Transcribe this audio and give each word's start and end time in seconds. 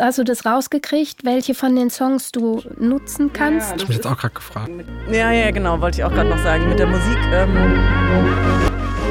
Hast 0.00 0.18
du 0.18 0.24
das 0.24 0.44
rausgekriegt, 0.44 1.24
welche 1.24 1.54
von 1.54 1.74
den 1.76 1.90
Songs 1.90 2.32
du 2.32 2.62
nutzen 2.78 3.32
kannst? 3.32 3.70
Ja, 3.70 3.76
Ich 3.76 3.86
bin 3.86 3.96
jetzt 3.96 4.06
auch 4.06 4.18
gerade 4.18 4.34
gefragt. 4.34 4.70
Ja, 5.10 5.30
ja, 5.32 5.50
genau, 5.50 5.80
wollte 5.80 5.98
ich 5.98 6.04
auch 6.04 6.12
gerade 6.12 6.28
noch 6.30 6.42
sagen. 6.42 6.68
Mit 6.68 6.78
der 6.78 6.86
Musik. 6.86 7.18
Ähm, 7.32 7.56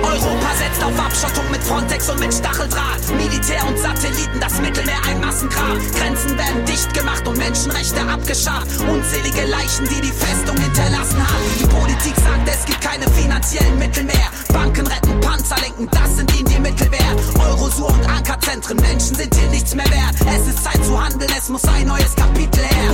Europa 0.03 0.53
setzt 0.55 0.83
auf 0.83 0.99
Abschottung 0.99 1.49
mit 1.51 1.61
Frontex 1.63 2.09
und 2.09 2.19
mit 2.19 2.33
Stacheldraht. 2.33 3.01
Militär 3.17 3.65
und 3.67 3.77
Satelliten, 3.77 4.39
das 4.39 4.61
Mittelmeer 4.61 5.01
ein 5.09 5.19
Massengrab. 5.19 5.77
Grenzen 5.97 6.37
werden 6.37 6.63
dicht 6.65 6.93
gemacht 6.93 7.27
und 7.27 7.37
Menschenrechte 7.37 8.01
abgeschafft. 8.01 8.79
Unzählige 8.81 9.45
Leichen, 9.49 9.85
die 9.89 10.01
die 10.01 10.13
Festung 10.13 10.57
hinterlassen 10.57 11.19
hat. 11.21 11.41
Die 11.59 11.65
Politik 11.67 12.15
sagt, 12.15 12.47
es 12.47 12.65
gibt 12.65 12.81
keine 12.81 13.07
finanziellen 13.09 13.77
Mittel 13.79 14.03
mehr. 14.03 14.29
Banken 14.53 14.87
retten, 14.87 15.19
Panzer 15.21 15.55
lenken, 15.61 15.87
das 15.91 16.17
sind 16.17 16.33
ihnen 16.35 16.49
die 16.49 16.59
Mittel 16.59 16.91
wert. 16.91 17.19
Eurosur 17.39 17.87
und 17.87 18.07
Ankerzentren, 18.07 18.77
Menschen 18.77 19.15
sind 19.15 19.33
hier 19.35 19.49
nichts 19.49 19.75
mehr 19.75 19.89
wert. 19.89 20.15
Es 20.35 20.47
ist 20.47 20.63
Zeit 20.63 20.83
zu 20.83 20.99
handeln, 21.01 21.31
es 21.37 21.49
muss 21.49 21.63
ein 21.65 21.87
neues 21.87 22.15
Kapitel 22.15 22.63
her. 22.63 22.91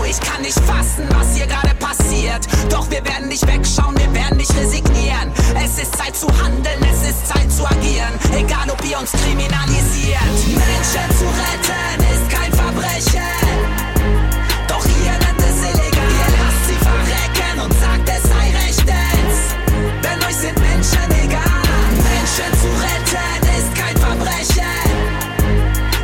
Oh, 0.00 0.04
ich 0.04 0.20
kann 0.20 0.42
nicht 0.42 0.58
fassen, 0.60 1.06
was 1.10 1.36
hier 1.36 1.46
gerade 1.46 1.74
passiert. 1.76 2.46
Doch 2.70 2.90
wir 2.90 3.04
werden 3.04 3.28
nicht 3.28 3.46
wegschauen, 3.46 3.96
wir 3.98 4.12
werden 4.14 4.36
nicht 4.36 4.54
resignieren. 4.56 5.32
Es 5.54 5.78
ist 5.78 5.96
Zeit 5.96 6.16
zu 6.16 6.28
handeln, 6.28 6.80
es 6.90 7.08
ist 7.08 7.28
Zeit 7.28 7.50
zu 7.50 7.64
agieren. 7.66 8.12
Egal 8.36 8.70
ob 8.70 8.82
ihr 8.84 8.98
uns 8.98 9.12
kriminalisiert. 9.12 10.20
Menschen 10.46 11.16
zu 11.18 11.26
retten 11.26 12.02
ist 12.14 12.30
kein 12.30 12.52
Verbrechen. 12.52 13.41
Menschen 22.32 22.60
zu 22.60 22.66
retten 22.66 23.46
ist 23.58 23.74
kein 23.74 23.96
Verbrechen. 23.98 24.64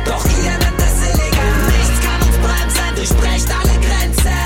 Doch 0.05 0.23
ihr 0.25 0.51
nennt 0.51 0.77
es 0.77 1.09
illegal. 1.09 1.55
Nichts 1.67 1.99
kann 2.05 2.21
uns 2.21 2.37
bremsen, 2.37 2.95
durchbrecht 2.95 3.49
alle 3.51 3.79
Grenzen. 3.79 4.37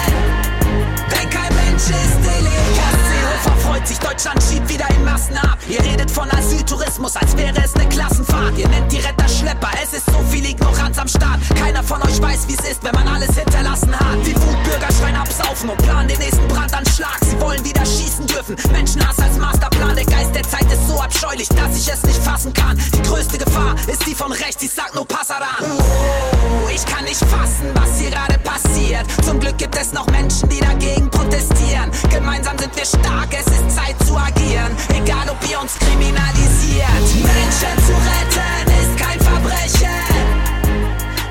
Denn 1.11 1.29
kein 1.29 1.53
Mensch 1.55 1.83
ist 1.83 2.19
illegal. 2.23 2.95
Seehofer 3.09 3.57
freut 3.67 3.85
sich, 3.85 3.99
Deutschland 3.99 4.41
schiebt 4.43 4.69
wieder 4.69 4.89
in 4.91 5.03
Massen 5.03 5.35
ab. 5.37 5.57
Ihr 5.67 5.83
redet 5.83 6.09
von 6.09 6.31
Asyltourismus, 6.31 7.17
als 7.17 7.35
wäre 7.35 7.61
es 7.61 7.75
eine 7.75 7.82
Klassenfahrt. 8.03 8.57
Ihr 8.57 8.67
nennt 8.67 8.91
die 8.91 8.97
Retter 8.97 9.27
Schlepper, 9.29 9.69
es 9.81 9.93
ist 9.93 10.05
so 10.07 10.19
viel 10.29 10.45
Ignoranz 10.45 10.97
am 10.97 11.07
Start. 11.07 11.39
Keiner 11.55 11.81
von 11.81 12.01
euch 12.01 12.21
weiß, 12.21 12.47
wie 12.47 12.53
es 12.53 12.71
ist, 12.71 12.83
wenn 12.83 12.93
man 12.93 13.07
alles 13.07 13.33
hinterlassen 13.35 13.97
hat. 13.97 14.17
Die 14.25 14.35
Wutbürger 14.35 14.91
schreien 14.91 15.15
absaufen 15.15 15.69
und 15.69 15.77
planen 15.77 16.09
den 16.09 16.19
nächsten 16.19 16.45
Brandanschlag. 16.49 17.17
Sie 17.21 17.39
wollen 17.39 17.63
wieder 17.63 17.85
schießen 17.85 18.27
dürfen. 18.27 18.55
Menschenhass 18.71 19.19
als 19.19 19.37
Masterplan. 19.37 19.95
Der 19.95 20.05
Geist 20.05 20.35
der 20.35 20.43
Zeit 20.43 20.65
ist 20.71 20.85
so 20.87 20.99
abscheulich, 20.99 21.47
dass 21.49 21.77
ich 21.77 21.89
es 21.91 22.03
nicht 22.03 22.21
fassen 22.21 22.53
kann. 22.53 22.77
Die 22.93 23.01
größte 23.03 23.37
Gefahr 23.37 23.75
ist 23.87 24.05
die 24.05 24.15
von 24.15 24.31
rechts, 24.33 24.61
ich 24.63 24.71
sag 24.71 24.93
nur 24.93 25.07
Passaran. 25.07 25.63
Oh, 25.63 26.69
ich 26.73 26.85
kann 26.85 27.05
nicht 27.05 27.23
fassen, 27.23 27.71
was 27.73 27.99
hier 27.99 28.11
gerade 28.11 28.37
passiert. 28.39 29.05
Zum 29.23 29.39
Glück 29.39 29.57
gibt 29.57 29.77
es 29.77 29.93
noch 29.93 30.07
Menschen, 30.07 30.49
die 30.49 30.59
dagegen 30.59 31.09
protestieren. 31.09 31.89
Gemeinsam 32.09 32.57
sind 32.57 32.75
wir 32.75 32.85
stark, 32.85 33.29
es 33.31 33.47
ist 33.47 33.71
Zeit 33.71 33.95
zu 34.05 34.17
agieren. 34.17 34.75
Egal 34.89 35.29
ob 35.29 35.37
ihr 35.49 35.59
uns 35.61 35.73
kriminalisiert. 35.79 37.03
Menschen 37.23 37.92
zu 37.93 37.99
retten 37.99 38.71
ist 38.81 38.97
kein 38.97 39.19
Verbrechen. 39.19 39.89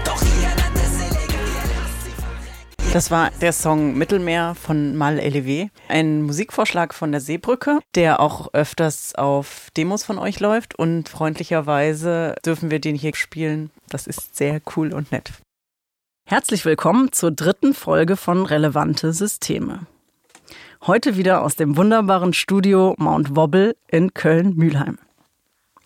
Doch 0.04 0.22
ihr 0.22 0.48
nennt 0.48 0.76
es 0.76 1.00
illegal. 1.00 1.48
Ihr 1.48 1.74
lasst 1.74 2.04
sie 2.04 2.10
verrecken. 2.10 2.92
Das 2.92 3.10
war 3.10 3.30
der 3.40 3.52
Song 3.52 3.94
Mittelmeer 3.94 4.54
von 4.54 4.96
Mal 4.96 5.18
Elevé. 5.18 5.70
Ein 5.88 6.22
Musikvorschlag 6.22 6.94
von 6.94 7.10
der 7.10 7.20
Seebrücke, 7.20 7.80
der 7.94 8.20
auch 8.20 8.54
öfters 8.54 9.14
auf 9.14 9.68
Demos 9.76 10.04
von 10.04 10.18
euch 10.18 10.40
läuft. 10.40 10.74
Und 10.76 11.08
freundlicherweise 11.08 12.36
dürfen 12.44 12.70
wir 12.70 12.80
den 12.80 12.94
hier 12.94 13.14
spielen. 13.16 13.70
Das 13.88 14.06
ist 14.06 14.36
sehr 14.36 14.60
cool 14.76 14.92
und 14.92 15.10
nett. 15.10 15.32
Herzlich 16.28 16.64
willkommen 16.64 17.10
zur 17.12 17.32
dritten 17.32 17.74
Folge 17.74 18.16
von 18.16 18.46
Relevante 18.46 19.12
Systeme. 19.12 19.80
Heute 20.86 21.16
wieder 21.16 21.42
aus 21.42 21.56
dem 21.56 21.76
wunderbaren 21.76 22.32
Studio 22.32 22.94
Mount 22.98 23.36
Wobble 23.36 23.76
in 23.88 24.14
Köln-Mühlheim. 24.14 24.98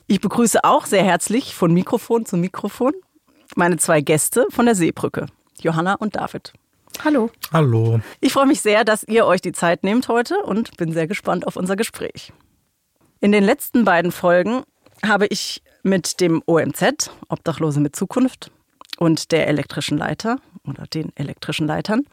Ich 0.09 0.21
begrüße 0.21 0.63
auch 0.63 0.87
sehr 0.87 1.03
herzlich 1.03 1.55
von 1.55 1.75
Mikrofon 1.75 2.27
zu 2.27 2.37
Mikrofon 2.37 2.93
meine 3.57 3.77
zwei 3.77 4.01
Gäste 4.01 4.47
von 4.51 4.67
der 4.67 4.75
Seebrücke, 4.75 5.27
Johanna 5.61 5.95
und 5.95 6.15
David. 6.15 6.53
Hallo. 7.05 7.31
Hallo. 7.53 8.01
Ich 8.21 8.33
freue 8.33 8.47
mich 8.47 8.61
sehr, 8.61 8.85
dass 8.85 9.03
ihr 9.03 9.27
euch 9.27 9.41
die 9.41 9.53
Zeit 9.53 9.83
nehmt 9.83 10.09
heute 10.09 10.37
und 10.45 10.77
bin 10.77 10.93
sehr 10.93 11.07
gespannt 11.07 11.47
auf 11.47 11.57
unser 11.57 11.75
Gespräch. 11.75 12.33
In 13.21 13.33
den 13.33 13.43
letzten 13.43 13.85
beiden 13.85 14.13
Folgen 14.13 14.63
habe 15.05 15.27
ich 15.27 15.63
mit 15.83 16.21
dem 16.21 16.43
OMZ, 16.47 17.11
Obdachlose 17.29 17.81
mit 17.81 17.97
Zukunft, 17.97 18.51
und 18.99 19.33
der 19.33 19.49
elektrischen 19.49 19.99
Leiter 19.99 20.39
oder 20.67 20.87
den 20.87 21.13
elektrischen 21.17 21.67
Leitern 21.67 22.05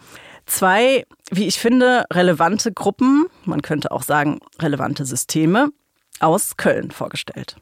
zwei, 0.45 1.05
wie 1.31 1.45
ich 1.45 1.59
finde, 1.59 2.05
relevante 2.11 2.73
Gruppen, 2.73 3.27
man 3.45 3.61
könnte 3.61 3.91
auch 3.91 4.03
sagen 4.03 4.39
relevante 4.59 5.05
Systeme 5.05 5.69
aus 6.19 6.57
Köln 6.57 6.91
vorgestellt. 6.91 7.57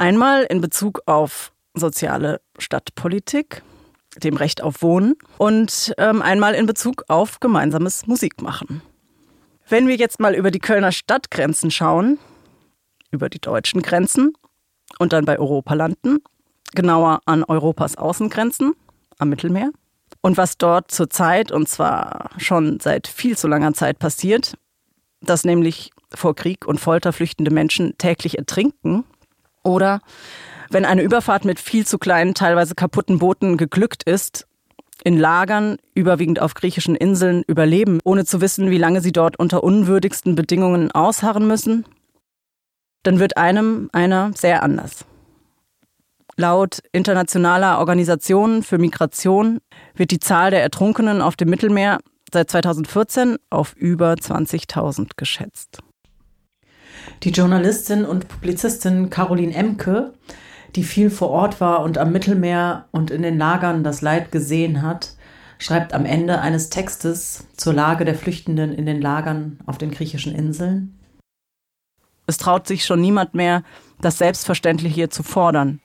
Einmal 0.00 0.44
in 0.44 0.62
Bezug 0.62 1.02
auf 1.04 1.52
soziale 1.74 2.40
Stadtpolitik, 2.58 3.62
dem 4.16 4.38
Recht 4.38 4.62
auf 4.62 4.80
Wohnen 4.80 5.14
und 5.36 5.92
ähm, 5.98 6.22
einmal 6.22 6.54
in 6.54 6.64
Bezug 6.64 7.04
auf 7.08 7.38
gemeinsames 7.38 8.06
Musikmachen. 8.06 8.80
Wenn 9.68 9.88
wir 9.88 9.96
jetzt 9.96 10.18
mal 10.18 10.34
über 10.34 10.50
die 10.50 10.58
Kölner 10.58 10.90
Stadtgrenzen 10.90 11.70
schauen, 11.70 12.18
über 13.10 13.28
die 13.28 13.42
deutschen 13.42 13.82
Grenzen 13.82 14.32
und 14.98 15.12
dann 15.12 15.26
bei 15.26 15.38
Europa 15.38 15.74
landen, 15.74 16.20
genauer 16.74 17.20
an 17.26 17.44
Europas 17.44 17.98
Außengrenzen 17.98 18.72
am 19.18 19.28
Mittelmeer, 19.28 19.70
und 20.22 20.38
was 20.38 20.56
dort 20.56 20.90
zurzeit, 20.90 21.52
und 21.52 21.68
zwar 21.68 22.30
schon 22.38 22.80
seit 22.80 23.06
viel 23.06 23.36
zu 23.36 23.48
langer 23.48 23.74
Zeit 23.74 23.98
passiert, 23.98 24.56
dass 25.20 25.44
nämlich 25.44 25.90
vor 26.14 26.34
Krieg 26.34 26.66
und 26.66 26.80
Folter 26.80 27.12
flüchtende 27.12 27.50
Menschen 27.50 27.98
täglich 27.98 28.38
ertrinken 28.38 29.04
oder 29.62 30.00
wenn 30.70 30.84
eine 30.84 31.02
Überfahrt 31.02 31.44
mit 31.44 31.58
viel 31.58 31.86
zu 31.86 31.98
kleinen, 31.98 32.34
teilweise 32.34 32.74
kaputten 32.74 33.18
Booten 33.18 33.56
geglückt 33.56 34.04
ist, 34.04 34.46
in 35.02 35.18
Lagern, 35.18 35.78
überwiegend 35.94 36.40
auf 36.40 36.54
griechischen 36.54 36.94
Inseln, 36.94 37.42
überleben, 37.46 38.00
ohne 38.04 38.24
zu 38.24 38.40
wissen, 38.40 38.70
wie 38.70 38.78
lange 38.78 39.00
sie 39.00 39.12
dort 39.12 39.38
unter 39.38 39.64
unwürdigsten 39.64 40.34
Bedingungen 40.34 40.92
ausharren 40.92 41.46
müssen, 41.46 41.84
dann 43.02 43.18
wird 43.18 43.36
einem 43.36 43.88
einer 43.92 44.32
sehr 44.34 44.62
anders. 44.62 45.04
Laut 46.36 46.80
internationaler 46.92 47.78
Organisationen 47.78 48.62
für 48.62 48.78
Migration 48.78 49.58
wird 49.94 50.10
die 50.10 50.20
Zahl 50.20 50.50
der 50.50 50.62
Ertrunkenen 50.62 51.20
auf 51.22 51.36
dem 51.36 51.50
Mittelmeer 51.50 51.98
seit 52.32 52.50
2014 52.50 53.36
auf 53.50 53.74
über 53.74 54.12
20.000 54.12 55.10
geschätzt. 55.16 55.80
Die 57.22 57.30
Journalistin 57.30 58.04
und 58.04 58.28
Publizistin 58.28 59.10
Caroline 59.10 59.54
Emke, 59.54 60.14
die 60.76 60.84
viel 60.84 61.10
vor 61.10 61.30
Ort 61.30 61.60
war 61.60 61.82
und 61.82 61.98
am 61.98 62.12
Mittelmeer 62.12 62.86
und 62.92 63.10
in 63.10 63.22
den 63.22 63.38
Lagern 63.38 63.84
das 63.84 64.02
Leid 64.02 64.32
gesehen 64.32 64.82
hat, 64.82 65.14
schreibt 65.58 65.92
am 65.92 66.06
Ende 66.06 66.40
eines 66.40 66.70
Textes 66.70 67.46
zur 67.56 67.74
Lage 67.74 68.04
der 68.04 68.14
Flüchtenden 68.14 68.72
in 68.72 68.86
den 68.86 69.00
Lagern 69.00 69.58
auf 69.66 69.78
den 69.78 69.90
griechischen 69.90 70.34
Inseln. 70.34 70.98
Es 72.26 72.38
traut 72.38 72.66
sich 72.66 72.84
schon 72.84 73.00
niemand 73.00 73.34
mehr, 73.34 73.62
das 74.00 74.18
Selbstverständliche 74.18 75.08
zu 75.08 75.22
fordern. 75.22 75.80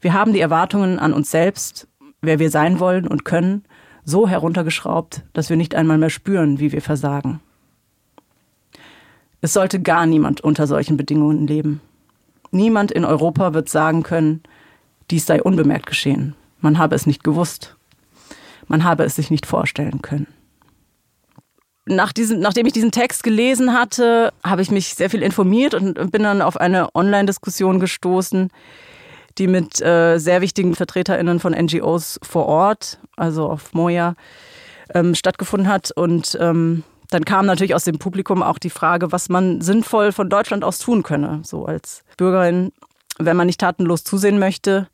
Wir 0.00 0.12
haben 0.12 0.32
die 0.32 0.40
Erwartungen 0.40 0.98
an 0.98 1.12
uns 1.12 1.30
selbst, 1.30 1.88
wer 2.20 2.38
wir 2.38 2.50
sein 2.50 2.80
wollen 2.80 3.06
und 3.06 3.24
können, 3.24 3.64
so 4.04 4.28
heruntergeschraubt, 4.28 5.22
dass 5.32 5.48
wir 5.48 5.56
nicht 5.56 5.74
einmal 5.74 5.98
mehr 5.98 6.10
spüren, 6.10 6.60
wie 6.60 6.72
wir 6.72 6.82
versagen. 6.82 7.40
Es 9.46 9.52
sollte 9.52 9.80
gar 9.80 10.06
niemand 10.06 10.40
unter 10.40 10.66
solchen 10.66 10.96
Bedingungen 10.96 11.46
leben. 11.46 11.80
Niemand 12.50 12.90
in 12.90 13.04
Europa 13.04 13.54
wird 13.54 13.68
sagen 13.68 14.02
können, 14.02 14.42
dies 15.08 15.24
sei 15.24 15.40
unbemerkt 15.40 15.86
geschehen. 15.86 16.34
Man 16.60 16.78
habe 16.78 16.96
es 16.96 17.06
nicht 17.06 17.22
gewusst. 17.22 17.76
Man 18.66 18.82
habe 18.82 19.04
es 19.04 19.14
sich 19.14 19.30
nicht 19.30 19.46
vorstellen 19.46 20.02
können. 20.02 20.26
Nach 21.84 22.12
diesem, 22.12 22.40
nachdem 22.40 22.66
ich 22.66 22.72
diesen 22.72 22.90
Text 22.90 23.22
gelesen 23.22 23.72
hatte, 23.72 24.32
habe 24.42 24.62
ich 24.62 24.72
mich 24.72 24.96
sehr 24.96 25.10
viel 25.10 25.22
informiert 25.22 25.74
und 25.74 26.10
bin 26.10 26.24
dann 26.24 26.42
auf 26.42 26.56
eine 26.56 26.92
Online-Diskussion 26.96 27.78
gestoßen, 27.78 28.50
die 29.38 29.46
mit 29.46 29.80
äh, 29.80 30.18
sehr 30.18 30.40
wichtigen 30.40 30.74
VertreterInnen 30.74 31.38
von 31.38 31.52
NGOs 31.52 32.18
vor 32.24 32.46
Ort, 32.46 32.98
also 33.14 33.48
auf 33.48 33.74
Moja, 33.74 34.16
ähm, 34.92 35.14
stattgefunden 35.14 35.68
hat. 35.68 35.92
Und 35.92 36.36
ähm, 36.40 36.82
dann 37.10 37.24
kam 37.24 37.46
natürlich 37.46 37.74
aus 37.74 37.84
dem 37.84 37.98
Publikum 37.98 38.42
auch 38.42 38.58
die 38.58 38.70
Frage, 38.70 39.12
was 39.12 39.28
man 39.28 39.60
sinnvoll 39.60 40.12
von 40.12 40.28
Deutschland 40.28 40.64
aus 40.64 40.78
tun 40.78 41.02
könne, 41.02 41.40
so 41.44 41.66
als 41.66 42.04
Bürgerin, 42.16 42.72
wenn 43.18 43.36
man 43.36 43.46
nicht 43.46 43.60
tatenlos 43.60 44.04
zusehen 44.04 44.38
möchte. 44.38 44.88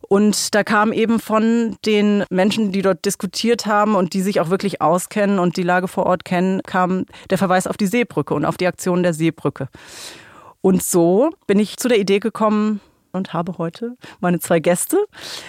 Und 0.00 0.54
da 0.54 0.62
kam 0.64 0.92
eben 0.92 1.20
von 1.20 1.76
den 1.86 2.24
Menschen, 2.28 2.72
die 2.72 2.82
dort 2.82 3.04
diskutiert 3.04 3.66
haben 3.66 3.94
und 3.94 4.12
die 4.12 4.20
sich 4.20 4.40
auch 4.40 4.50
wirklich 4.50 4.82
auskennen 4.82 5.38
und 5.38 5.56
die 5.56 5.62
Lage 5.62 5.88
vor 5.88 6.06
Ort 6.06 6.24
kennen, 6.24 6.62
kam 6.64 7.06
der 7.30 7.38
Verweis 7.38 7.66
auf 7.66 7.76
die 7.76 7.86
Seebrücke 7.86 8.34
und 8.34 8.44
auf 8.44 8.56
die 8.56 8.66
Aktion 8.66 9.02
der 9.02 9.14
Seebrücke. 9.14 9.68
Und 10.60 10.82
so 10.82 11.30
bin 11.46 11.58
ich 11.58 11.76
zu 11.78 11.88
der 11.88 11.98
Idee 11.98 12.18
gekommen, 12.18 12.80
und 13.12 13.32
habe 13.32 13.58
heute 13.58 13.96
meine 14.20 14.40
zwei 14.40 14.58
Gäste 14.60 14.98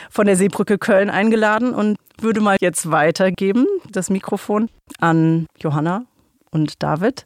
von 0.10 0.26
der 0.26 0.36
Seebrücke 0.36 0.78
Köln 0.78 1.10
eingeladen 1.10 1.74
und 1.74 1.98
würde 2.20 2.42
mal 2.42 2.58
jetzt 2.60 2.92
weitergeben, 2.92 3.66
das 3.92 4.10
Mikrofon 4.10 4.70
an 5.00 5.48
Johanna 5.60 6.06
und 6.52 6.82
David 6.84 7.26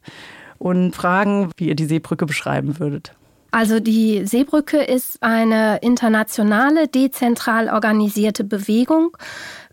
und 0.57 0.95
fragen, 0.95 1.51
wie 1.57 1.67
ihr 1.67 1.75
die 1.75 1.85
Seebrücke 1.85 2.25
beschreiben 2.25 2.79
würdet. 2.79 3.13
Also 3.51 3.79
die 3.79 4.25
Seebrücke 4.25 4.77
ist 4.77 5.23
eine 5.23 5.77
internationale, 5.77 6.87
dezentral 6.87 7.69
organisierte 7.69 8.43
Bewegung, 8.43 9.15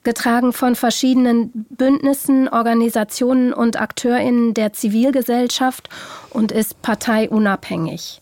getragen 0.05 0.53
von 0.53 0.77
verschiedenen 0.77 1.67
Bündnissen, 1.71 2.49
Organisationen 2.49 3.53
und 3.53 3.81
Akteurinnen 3.81 4.55
der 4.55 4.73
Zivilgesellschaft 4.73 5.89
und 6.31 6.53
ist 6.53 6.81
parteiunabhängig. 6.83 8.21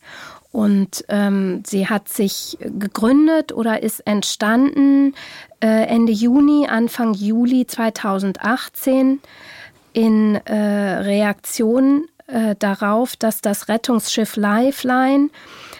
Und 0.52 1.04
ähm, 1.08 1.62
sie 1.66 1.88
hat 1.88 2.08
sich 2.08 2.58
gegründet 2.60 3.52
oder 3.52 3.82
ist 3.82 4.06
entstanden 4.06 5.14
äh, 5.60 5.86
Ende 5.86 6.12
Juni, 6.12 6.66
Anfang 6.68 7.14
Juli 7.14 7.66
2018 7.66 9.20
in 9.94 10.34
äh, 10.34 10.54
Reaktion 10.54 12.06
äh, 12.26 12.54
darauf, 12.58 13.16
dass 13.16 13.40
das 13.40 13.68
Rettungsschiff 13.68 14.36
Lifeline 14.36 15.30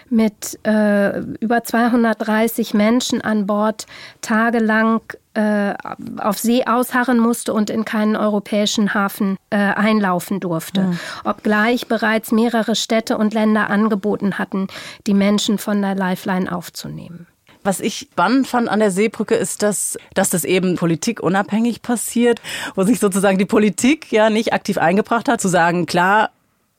mit 0.09 0.59
äh, 0.65 1.19
über 1.39 1.63
230 1.63 2.73
Menschen 2.73 3.21
an 3.21 3.47
Bord 3.47 3.85
tagelang 4.21 5.01
äh, 5.33 5.73
auf 6.17 6.37
See 6.37 6.65
ausharren 6.65 7.19
musste 7.19 7.53
und 7.53 7.69
in 7.69 7.85
keinen 7.85 8.15
europäischen 8.15 8.93
Hafen 8.93 9.37
äh, 9.49 9.57
einlaufen 9.57 10.39
durfte. 10.39 10.81
Mhm. 10.81 10.99
Obgleich 11.23 11.87
bereits 11.87 12.31
mehrere 12.31 12.75
Städte 12.75 13.17
und 13.17 13.33
Länder 13.33 13.69
angeboten 13.69 14.37
hatten, 14.37 14.67
die 15.07 15.13
Menschen 15.13 15.57
von 15.57 15.81
der 15.81 15.95
Lifeline 15.95 16.51
aufzunehmen. 16.51 17.27
Was 17.63 17.79
ich 17.79 17.97
spannend 17.97 18.45
fand 18.45 18.67
an 18.67 18.79
der 18.79 18.91
Seebrücke 18.91 19.35
ist, 19.35 19.63
dass, 19.63 19.97
dass 20.13 20.29
das 20.29 20.43
eben 20.43 20.75
politikunabhängig 20.75 21.81
passiert, 21.81 22.41
wo 22.75 22.83
sich 22.83 22.99
sozusagen 22.99 23.37
die 23.37 23.45
Politik 23.45 24.11
ja 24.11 24.29
nicht 24.29 24.51
aktiv 24.51 24.77
eingebracht 24.77 25.29
hat, 25.29 25.39
zu 25.39 25.47
sagen, 25.47 25.85
klar, 25.85 26.29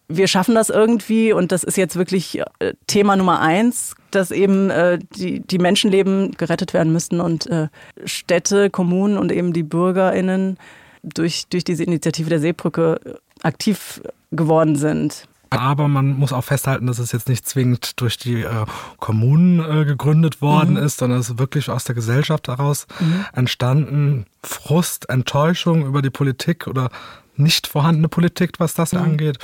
wir 0.09 0.29
schaffen 0.29 0.55
das 0.55 0.69
irgendwie 0.71 1.33
und 1.33 1.53
das 1.53 1.65
ist 1.65 1.77
jetzt 1.77 1.97
wirklich 1.97 2.41
äh, 2.59 2.75
Thema 2.87 3.17
Nummer 3.17 3.41
eins, 3.41 3.95
dass 4.11 4.31
eben 4.31 4.71
äh, 4.71 4.99
die, 5.17 5.41
die 5.41 5.59
Menschenleben 5.59 6.33
gerettet 6.33 6.75
werden 6.75 6.93
müssen 6.93 7.21
und 7.21 7.47
äh, 7.47 7.69
Städte, 8.05 8.71
Kommunen 8.71 9.17
und 9.17 9.33
eben 9.33 9.53
die 9.53 9.63
BürgerInnen 9.63 10.59
durch, 11.03 11.47
durch 11.49 11.65
diese 11.65 11.85
Initiative 11.85 12.29
der 12.29 12.41
Seebrücke 12.41 13.01
aktiv 13.43 14.03
geworden 14.31 14.77
sind. 14.77 15.27
Aber 15.51 15.89
man 15.89 16.19
muss 16.19 16.33
auch 16.33 16.45
festhalten, 16.45 16.87
dass 16.87 16.99
es 16.99 17.13
jetzt 17.13 17.29
nicht 17.29 17.47
zwingend 17.47 18.01
durch 18.01 18.17
die 18.17 18.43
äh, 18.43 18.67
Kommunen 18.99 19.61
äh, 19.61 19.85
gegründet 19.85 20.43
worden 20.43 20.73
mhm. 20.73 20.83
ist, 20.83 20.99
sondern 20.99 21.21
es 21.21 21.31
ist 21.31 21.39
wirklich 21.39 21.71
aus 21.71 21.85
der 21.85 21.95
Gesellschaft 21.95 22.49
heraus 22.49 22.87
mhm. 22.99 23.25
entstanden. 23.33 24.27
Frust, 24.43 25.09
Enttäuschung 25.09 25.87
über 25.87 26.03
die 26.03 26.11
Politik 26.11 26.67
oder 26.67 26.91
nicht 27.37 27.67
vorhandene 27.67 28.09
Politik, 28.09 28.59
was 28.59 28.75
das 28.75 28.93
mhm. 28.93 29.01
angeht. 29.01 29.39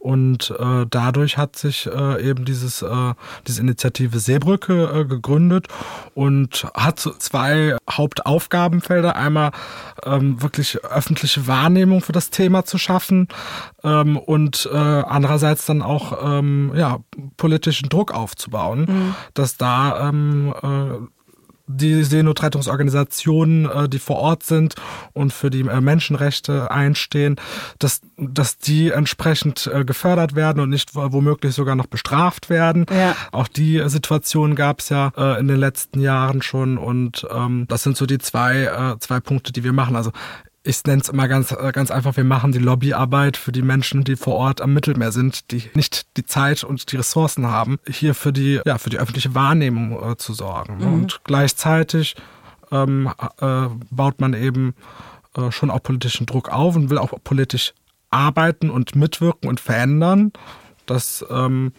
Und 0.00 0.50
äh, 0.58 0.86
dadurch 0.88 1.36
hat 1.36 1.56
sich 1.56 1.86
äh, 1.86 2.26
eben 2.26 2.46
dieses, 2.46 2.80
äh, 2.80 3.14
diese 3.46 3.60
Initiative 3.60 4.18
Seebrücke 4.18 4.84
äh, 4.84 5.04
gegründet 5.04 5.68
und 6.14 6.66
hat 6.74 7.00
zwei 7.00 7.76
Hauptaufgabenfelder. 7.88 9.14
Einmal 9.14 9.50
ähm, 10.04 10.40
wirklich 10.40 10.82
öffentliche 10.84 11.46
Wahrnehmung 11.46 12.00
für 12.00 12.12
das 12.12 12.30
Thema 12.30 12.64
zu 12.64 12.78
schaffen 12.78 13.28
ähm, 13.84 14.16
und 14.16 14.68
äh, 14.72 14.76
andererseits 14.76 15.66
dann 15.66 15.82
auch 15.82 16.18
ähm, 16.24 16.72
ja, 16.74 17.00
politischen 17.36 17.90
Druck 17.90 18.14
aufzubauen, 18.14 18.86
mhm. 18.88 19.14
dass 19.34 19.58
da 19.58 20.08
ähm, 20.08 20.54
äh, 20.62 21.19
die 21.76 22.02
Seenotrettungsorganisationen, 22.04 23.66
äh, 23.66 23.88
die 23.88 23.98
vor 23.98 24.16
Ort 24.16 24.42
sind 24.42 24.74
und 25.12 25.32
für 25.32 25.50
die 25.50 25.60
äh, 25.60 25.80
Menschenrechte 25.80 26.70
einstehen, 26.70 27.36
dass, 27.78 28.00
dass 28.16 28.58
die 28.58 28.90
entsprechend 28.90 29.70
äh, 29.72 29.84
gefördert 29.84 30.34
werden 30.34 30.60
und 30.60 30.70
nicht 30.70 30.94
womöglich 30.94 31.54
sogar 31.54 31.76
noch 31.76 31.86
bestraft 31.86 32.50
werden. 32.50 32.86
Ja. 32.90 33.16
Auch 33.32 33.48
die 33.48 33.82
Situation 33.86 34.54
gab 34.54 34.80
es 34.80 34.88
ja 34.88 35.08
in 35.38 35.48
den 35.48 35.56
letzten 35.56 36.00
Jahren 36.00 36.42
schon 36.42 36.78
und 36.78 37.26
ähm, 37.30 37.66
das 37.68 37.82
sind 37.82 37.96
so 37.96 38.06
die 38.06 38.18
zwei, 38.18 38.96
zwei 38.98 39.20
Punkte, 39.20 39.52
die 39.52 39.64
wir 39.64 39.72
machen. 39.72 39.96
Also 39.96 40.12
ich 40.62 40.84
nenne 40.84 41.00
es 41.00 41.08
immer 41.08 41.26
ganz, 41.26 41.52
äh, 41.52 41.72
ganz 41.72 41.90
einfach, 41.90 42.16
wir 42.16 42.24
machen 42.24 42.52
die 42.52 42.58
Lobbyarbeit 42.58 43.36
für 43.36 43.52
die 43.52 43.62
Menschen, 43.62 44.04
die 44.04 44.16
vor 44.16 44.34
Ort 44.34 44.60
am 44.60 44.74
Mittelmeer 44.74 45.12
sind, 45.12 45.50
die 45.50 45.70
nicht 45.74 46.16
die 46.16 46.26
Zeit 46.26 46.64
und 46.64 46.92
die 46.92 46.96
Ressourcen 46.96 47.46
haben, 47.46 47.78
hier 47.88 48.14
für 48.14 48.32
die, 48.32 48.60
ja, 48.66 48.78
für 48.78 48.90
die 48.90 48.98
öffentliche 48.98 49.34
Wahrnehmung 49.34 50.12
äh, 50.12 50.16
zu 50.16 50.34
sorgen. 50.34 50.78
Mhm. 50.78 50.92
Und 50.92 51.20
gleichzeitig 51.24 52.16
ähm, 52.70 53.10
äh, 53.40 53.66
baut 53.90 54.20
man 54.20 54.34
eben 54.34 54.74
äh, 55.36 55.50
schon 55.50 55.70
auch 55.70 55.82
politischen 55.82 56.26
Druck 56.26 56.50
auf 56.50 56.76
und 56.76 56.90
will 56.90 56.98
auch 56.98 57.12
politisch 57.24 57.72
arbeiten 58.10 58.70
und 58.70 58.94
mitwirken 58.94 59.48
und 59.48 59.60
verändern. 59.60 60.32
Das 60.84 61.24
ähm, 61.30 61.72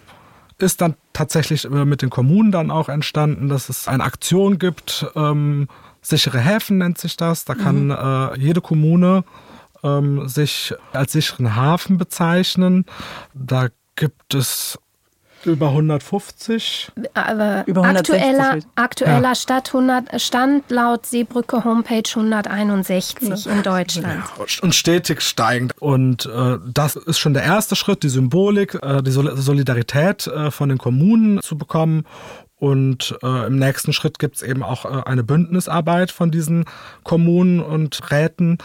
ist 0.57 0.81
dann 0.81 0.95
tatsächlich 1.13 1.65
äh, 1.65 1.85
mit 1.85 2.01
den 2.01 2.09
Kommunen 2.09 2.51
dann 2.51 2.71
auch 2.71 2.89
entstanden, 2.89 3.49
dass 3.49 3.69
es 3.69 3.87
eine 3.87 4.03
Aktion 4.03 4.57
gibt, 4.57 5.05
ähm, 5.15 5.67
Sichere 6.01 6.39
Häfen 6.39 6.79
nennt 6.79 6.97
sich 6.97 7.17
das. 7.17 7.45
Da 7.45 7.55
kann 7.55 7.85
mhm. 7.85 7.91
äh, 7.91 8.39
jede 8.39 8.61
Kommune 8.61 9.23
ähm, 9.83 10.27
sich 10.27 10.73
als 10.93 11.11
sicheren 11.11 11.55
Hafen 11.55 11.97
bezeichnen. 11.97 12.85
Da 13.33 13.69
gibt 13.95 14.33
es 14.33 14.79
über 15.45 15.67
150. 15.69 16.91
Aber 17.13 17.63
über 17.65 17.81
160. 17.81 18.21
aktueller, 18.21 18.59
aktueller 18.75 19.29
ja. 19.29 19.35
Stadt 19.35 19.67
100, 19.69 20.21
Stand 20.21 20.69
laut 20.69 21.05
Seebrücke 21.05 21.63
Homepage 21.63 22.03
161 22.07 23.45
ja. 23.45 23.51
in 23.51 23.63
Deutschland. 23.63 24.23
Ja, 24.37 24.45
und 24.61 24.75
stetig 24.75 25.21
steigend. 25.21 25.73
Und 25.79 26.25
äh, 26.25 26.57
das 26.71 26.95
ist 26.95 27.19
schon 27.19 27.33
der 27.33 27.43
erste 27.43 27.75
Schritt, 27.75 28.03
die 28.03 28.09
Symbolik, 28.09 28.77
äh, 28.81 29.01
die 29.01 29.11
Solidarität 29.11 30.27
äh, 30.27 30.51
von 30.51 30.69
den 30.69 30.77
Kommunen 30.77 31.41
zu 31.41 31.57
bekommen. 31.57 32.05
Und 32.61 33.17
äh, 33.23 33.47
im 33.47 33.57
nächsten 33.57 33.91
Schritt 33.91 34.19
gibt 34.19 34.35
es 34.35 34.43
eben 34.43 34.61
auch 34.61 34.85
äh, 34.85 35.01
eine 35.09 35.23
Bündnisarbeit 35.23 36.11
von 36.11 36.29
diesen 36.29 36.65
Kommunen 37.03 37.59
und 37.59 38.11
Räten, 38.11 38.59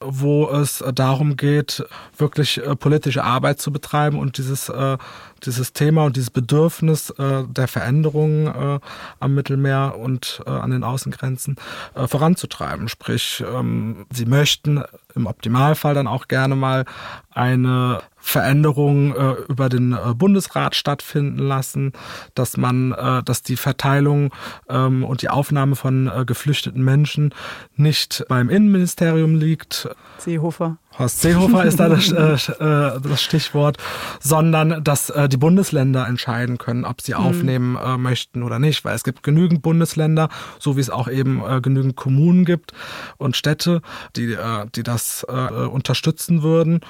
wo 0.00 0.48
es 0.48 0.80
äh, 0.80 0.90
darum 0.90 1.36
geht, 1.36 1.84
wirklich 2.16 2.64
äh, 2.64 2.74
politische 2.76 3.22
Arbeit 3.22 3.60
zu 3.60 3.70
betreiben 3.70 4.18
und 4.18 4.38
dieses, 4.38 4.70
äh, 4.70 4.96
dieses 5.44 5.74
Thema 5.74 6.06
und 6.06 6.16
dieses 6.16 6.30
Bedürfnis 6.30 7.10
äh, 7.10 7.44
der 7.46 7.68
Veränderungen 7.68 8.80
am 9.20 9.34
Mittelmeer 9.34 9.96
und 9.98 10.42
an 10.46 10.70
den 10.70 10.84
Außengrenzen 10.84 11.56
voranzutreiben. 11.94 12.88
Sprich, 12.88 13.44
ähm, 13.46 14.06
sie 14.10 14.24
möchten 14.24 14.82
im 15.14 15.26
Optimalfall 15.26 15.94
dann 15.94 16.06
auch 16.06 16.28
gerne 16.28 16.56
mal 16.56 16.84
eine 17.30 18.02
Veränderungen 18.18 19.14
äh, 19.14 19.32
über 19.48 19.68
den 19.68 19.92
äh, 19.92 20.14
Bundesrat 20.14 20.76
stattfinden 20.76 21.38
lassen, 21.38 21.92
dass 22.34 22.56
man, 22.56 22.92
äh, 22.92 23.22
dass 23.24 23.42
die 23.42 23.56
Verteilung 23.56 24.32
ähm, 24.68 25.04
und 25.04 25.22
die 25.22 25.28
Aufnahme 25.28 25.74
von 25.74 26.06
äh, 26.06 26.24
geflüchteten 26.24 26.84
Menschen 26.84 27.34
nicht 27.74 28.24
beim 28.28 28.48
Innenministerium 28.48 29.34
liegt. 29.34 29.88
Seehofer. 30.18 30.76
Horst 30.98 31.20
Seehofer 31.20 31.64
ist 31.64 31.80
da 31.80 31.88
das, 31.88 32.10
äh, 32.10 32.52
äh, 32.64 33.00
das 33.00 33.22
Stichwort, 33.22 33.78
sondern 34.20 34.84
dass 34.84 35.10
äh, 35.10 35.28
die 35.28 35.36
Bundesländer 35.36 36.06
entscheiden 36.06 36.58
können, 36.58 36.84
ob 36.84 37.00
sie 37.00 37.12
mhm. 37.12 37.18
aufnehmen 37.18 37.76
äh, 37.76 37.96
möchten 37.96 38.42
oder 38.42 38.58
nicht, 38.58 38.84
weil 38.84 38.94
es 38.94 39.04
gibt 39.04 39.22
genügend 39.22 39.62
Bundesländer, 39.62 40.28
so 40.58 40.76
wie 40.76 40.80
es 40.80 40.90
auch 40.90 41.08
eben 41.08 41.42
äh, 41.44 41.60
genügend 41.60 41.96
Kommunen 41.96 42.44
gibt 42.44 42.72
und 43.16 43.36
Städte, 43.36 43.80
die, 44.16 44.32
äh, 44.32 44.66
die 44.74 44.82
das 44.82 45.24
unterstützen 45.24 46.42
würden. 46.42 46.80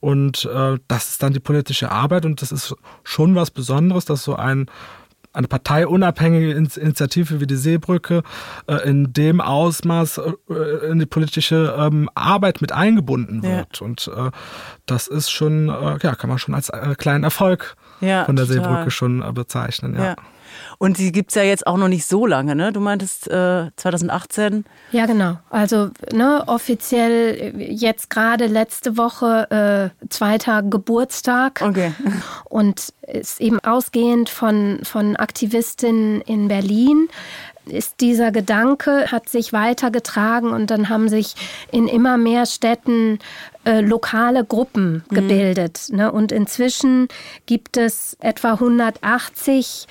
Und 0.00 0.48
das 0.88 1.10
ist 1.10 1.22
dann 1.22 1.32
die 1.32 1.40
politische 1.40 1.90
Arbeit 1.90 2.24
und 2.24 2.42
das 2.42 2.52
ist 2.52 2.74
schon 3.02 3.34
was 3.34 3.50
Besonderes, 3.50 4.04
dass 4.04 4.22
so 4.22 4.36
ein 4.36 4.66
eine 5.38 5.48
parteiunabhängige 5.48 6.50
Initiative 6.50 7.40
wie 7.40 7.46
die 7.46 7.56
Seebrücke 7.56 8.22
äh, 8.66 8.88
in 8.88 9.12
dem 9.12 9.40
Ausmaß 9.40 10.20
äh, 10.50 10.90
in 10.90 10.98
die 10.98 11.06
politische 11.06 11.76
ähm, 11.78 12.10
Arbeit 12.14 12.60
mit 12.60 12.72
eingebunden 12.72 13.42
wird. 13.42 13.80
Ja. 13.80 13.86
Und 13.86 14.10
äh, 14.14 14.30
das 14.86 15.06
ist 15.06 15.30
schon, 15.30 15.68
äh, 15.68 15.98
ja, 16.02 16.14
kann 16.16 16.28
man 16.28 16.38
schon 16.38 16.54
als 16.54 16.70
äh, 16.70 16.94
kleinen 16.98 17.22
Erfolg 17.22 17.76
ja, 18.00 18.24
von 18.24 18.36
der 18.36 18.46
total. 18.46 18.64
Seebrücke 18.64 18.90
schon 18.90 19.22
äh, 19.22 19.32
bezeichnen. 19.32 19.94
ja. 19.96 20.04
ja. 20.04 20.16
Und 20.78 20.98
die 20.98 21.12
gibt 21.12 21.30
es 21.30 21.34
ja 21.34 21.42
jetzt 21.42 21.66
auch 21.66 21.76
noch 21.76 21.88
nicht 21.88 22.06
so 22.06 22.26
lange, 22.26 22.54
ne? 22.54 22.72
Du 22.72 22.80
meintest 22.80 23.28
äh, 23.28 23.70
2018. 23.76 24.64
Ja, 24.92 25.06
genau. 25.06 25.38
Also 25.50 25.90
ne, 26.12 26.44
offiziell 26.46 27.54
jetzt 27.58 28.10
gerade 28.10 28.46
letzte 28.46 28.96
Woche 28.96 29.92
äh, 30.00 30.08
zweiter 30.08 30.62
Geburtstag. 30.62 31.62
Okay. 31.64 31.92
Und 32.44 32.92
ist 33.06 33.40
eben 33.40 33.58
ausgehend 33.60 34.28
von, 34.28 34.80
von 34.84 35.16
Aktivistinnen 35.16 36.20
in 36.22 36.48
Berlin 36.48 37.08
ist 37.70 38.00
dieser 38.00 38.32
Gedanke, 38.32 39.06
hat 39.10 39.28
sich 39.28 39.52
weitergetragen 39.52 40.52
und 40.52 40.70
dann 40.70 40.88
haben 40.88 41.08
sich 41.08 41.34
in 41.72 41.88
immer 41.88 42.16
mehr 42.16 42.46
Städten 42.46 43.18
äh, 43.64 43.80
lokale 43.80 44.44
Gruppen 44.44 45.04
mhm. 45.08 45.14
gebildet. 45.14 45.88
Ne? 45.90 46.10
Und 46.10 46.32
inzwischen 46.32 47.08
gibt 47.46 47.76
es 47.76 48.16
etwa 48.20 48.54
180 48.54 49.86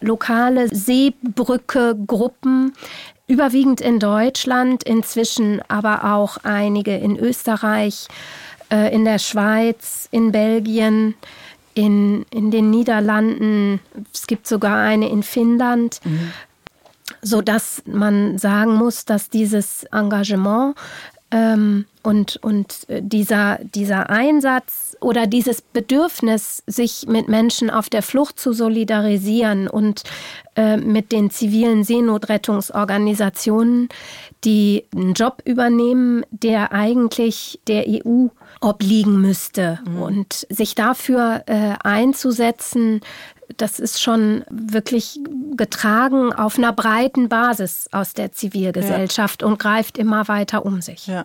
lokale 0.00 0.68
Seebrücke-Gruppen, 0.68 2.74
überwiegend 3.26 3.80
in 3.80 3.98
Deutschland, 3.98 4.82
inzwischen 4.82 5.62
aber 5.68 6.12
auch 6.12 6.38
einige 6.42 6.96
in 6.96 7.16
Österreich, 7.16 8.08
äh, 8.70 8.94
in 8.94 9.04
der 9.04 9.18
Schweiz, 9.18 10.08
in 10.10 10.32
Belgien, 10.32 11.14
in, 11.74 12.26
in 12.30 12.50
den 12.50 12.70
Niederlanden. 12.70 13.80
Es 14.12 14.26
gibt 14.26 14.46
sogar 14.46 14.78
eine 14.78 15.08
in 15.08 15.22
Finnland. 15.22 16.00
Mhm. 16.04 16.32
So 17.22 17.40
dass 17.40 17.82
man 17.86 18.38
sagen 18.38 18.74
muss, 18.74 19.04
dass 19.04 19.30
dieses 19.30 19.84
Engagement 19.84 20.74
ähm, 21.32 21.86
und, 22.02 22.36
und 22.42 22.88
äh, 22.88 23.00
dieser, 23.02 23.58
dieser 23.62 24.10
Einsatz 24.10 24.96
oder 25.00 25.26
dieses 25.26 25.62
Bedürfnis, 25.62 26.62
sich 26.66 27.06
mit 27.08 27.28
Menschen 27.28 27.70
auf 27.70 27.88
der 27.88 28.02
Flucht 28.02 28.38
zu 28.38 28.52
solidarisieren 28.52 29.66
und 29.66 30.02
äh, 30.56 30.76
mit 30.76 31.10
den 31.10 31.30
zivilen 31.30 31.84
Seenotrettungsorganisationen, 31.84 33.88
die 34.44 34.84
einen 34.94 35.14
Job 35.14 35.40
übernehmen, 35.46 36.26
der 36.30 36.72
eigentlich 36.72 37.60
der 37.66 37.86
EU 37.88 38.26
obliegen 38.60 39.20
müsste. 39.20 39.80
Mhm. 39.86 40.02
Und 40.02 40.46
sich 40.50 40.74
dafür 40.74 41.44
äh, 41.46 41.76
einzusetzen, 41.82 43.00
das 43.56 43.78
ist 43.78 44.00
schon 44.00 44.44
wirklich 44.50 45.18
getragen 45.56 46.32
auf 46.32 46.58
einer 46.58 46.72
breiten 46.72 47.28
Basis 47.28 47.88
aus 47.92 48.14
der 48.14 48.32
Zivilgesellschaft 48.32 49.42
ja. 49.42 49.48
und 49.48 49.58
greift 49.58 49.98
immer 49.98 50.28
weiter 50.28 50.64
um 50.64 50.80
sich. 50.80 51.06
Ja. 51.06 51.24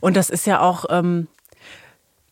Und 0.00 0.16
das 0.16 0.30
ist 0.30 0.46
ja 0.46 0.60
auch 0.60 0.86
ähm, 0.88 1.26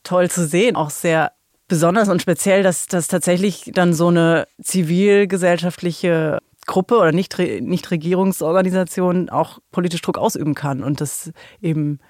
toll 0.03 0.31
zu 0.31 0.47
sehen, 0.47 0.77
auch 0.77 0.91
sehr 0.91 1.33
besonders 1.69 2.09
und 2.09 2.23
speziell, 2.23 2.63
dass, 2.63 2.87
dass 2.87 3.09
tatsächlich 3.09 3.71
dann 3.75 3.95
so 3.95 4.09
eine 4.09 4.47
zivilgesellschaftliche 4.63 6.41
Gruppe 6.67 6.97
oder 6.97 7.13
Nichtregierungsorganisation 7.13 9.23
nicht 9.23 9.33
auch 9.33 9.59
politisch 9.71 10.03
Druck 10.03 10.19
ausüben 10.19 10.55
kann 10.55 10.83
und 10.83 11.01
das 11.01 11.31
eben 11.61 12.01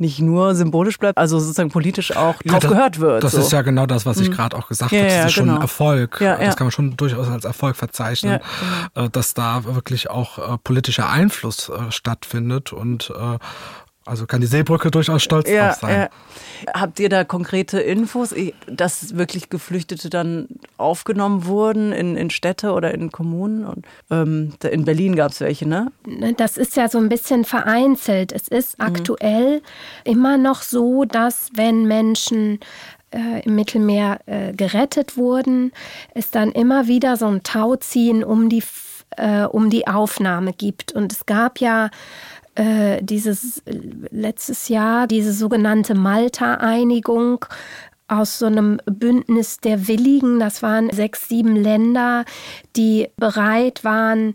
nicht 0.00 0.20
nur 0.20 0.54
symbolisch 0.54 0.98
bleibt, 0.98 1.18
also 1.18 1.38
sozusagen 1.38 1.70
politisch 1.70 2.16
auch 2.16 2.42
drauf 2.42 2.60
das, 2.60 2.70
gehört 2.70 3.00
wird. 3.00 3.22
Das 3.22 3.32
so. 3.32 3.40
ist 3.40 3.52
ja 3.52 3.62
genau 3.62 3.86
das, 3.86 4.06
was 4.06 4.18
ich 4.18 4.30
mhm. 4.30 4.34
gerade 4.34 4.56
auch 4.56 4.66
gesagt 4.66 4.92
ja, 4.92 4.98
habe. 4.98 5.08
Das 5.08 5.16
ja, 5.16 5.26
ist 5.26 5.32
schon 5.32 5.44
genau. 5.44 5.56
ein 5.56 5.62
Erfolg. 5.62 6.20
Ja, 6.20 6.36
das 6.36 6.56
kann 6.56 6.66
man 6.66 6.72
schon 6.72 6.96
durchaus 6.96 7.28
als 7.28 7.44
Erfolg 7.44 7.76
verzeichnen, 7.76 8.40
genau. 8.94 9.06
Äh, 9.06 9.10
dass 9.10 9.34
da 9.34 9.64
wirklich 9.64 10.10
auch 10.10 10.38
äh, 10.38 10.58
politischer 10.58 11.08
Einfluss 11.08 11.68
äh, 11.68 11.90
stattfindet 11.92 12.72
und 12.72 13.12
also 14.06 14.26
kann 14.26 14.40
die 14.40 14.46
Seebrücke 14.46 14.90
durchaus 14.90 15.22
stolz 15.22 15.48
ja, 15.48 15.68
drauf 15.68 15.80
sein. 15.80 16.08
Ja. 16.66 16.80
Habt 16.80 16.98
ihr 17.00 17.08
da 17.08 17.24
konkrete 17.24 17.80
Infos, 17.80 18.34
dass 18.66 19.16
wirklich 19.16 19.50
Geflüchtete 19.50 20.08
dann 20.08 20.48
aufgenommen 20.78 21.44
wurden 21.44 21.92
in, 21.92 22.16
in 22.16 22.30
Städte 22.30 22.72
oder 22.72 22.94
in 22.94 23.12
Kommunen? 23.12 23.64
Und, 23.64 23.86
ähm, 24.10 24.54
in 24.68 24.84
Berlin 24.84 25.16
gab 25.16 25.32
es 25.32 25.40
welche, 25.40 25.68
ne? 25.68 25.92
Das 26.36 26.56
ist 26.56 26.76
ja 26.76 26.88
so 26.88 26.98
ein 26.98 27.08
bisschen 27.08 27.44
vereinzelt. 27.44 28.32
Es 28.32 28.48
ist 28.48 28.78
mhm. 28.78 28.86
aktuell 28.86 29.62
immer 30.04 30.38
noch 30.38 30.62
so, 30.62 31.04
dass 31.04 31.50
wenn 31.54 31.86
Menschen 31.86 32.58
äh, 33.10 33.42
im 33.44 33.54
Mittelmeer 33.54 34.20
äh, 34.26 34.52
gerettet 34.52 35.16
wurden, 35.16 35.72
es 36.14 36.30
dann 36.30 36.52
immer 36.52 36.86
wieder 36.86 37.16
so 37.16 37.26
ein 37.26 37.42
Tauziehen 37.42 38.24
um 38.24 38.48
die, 38.48 38.62
äh, 39.16 39.44
um 39.44 39.68
die 39.68 39.86
Aufnahme 39.86 40.52
gibt. 40.52 40.92
Und 40.92 41.12
es 41.12 41.26
gab 41.26 41.58
ja 41.58 41.90
äh, 42.60 43.02
dieses 43.02 43.62
letztes 44.10 44.68
Jahr, 44.68 45.06
diese 45.06 45.32
sogenannte 45.32 45.94
Malta-Einigung 45.94 47.46
aus 48.06 48.38
so 48.38 48.46
einem 48.46 48.78
Bündnis 48.84 49.60
der 49.60 49.88
Willigen. 49.88 50.38
Das 50.38 50.62
waren 50.62 50.90
sechs, 50.90 51.26
sieben 51.26 51.56
Länder, 51.56 52.26
die 52.76 53.08
bereit 53.16 53.82
waren, 53.82 54.34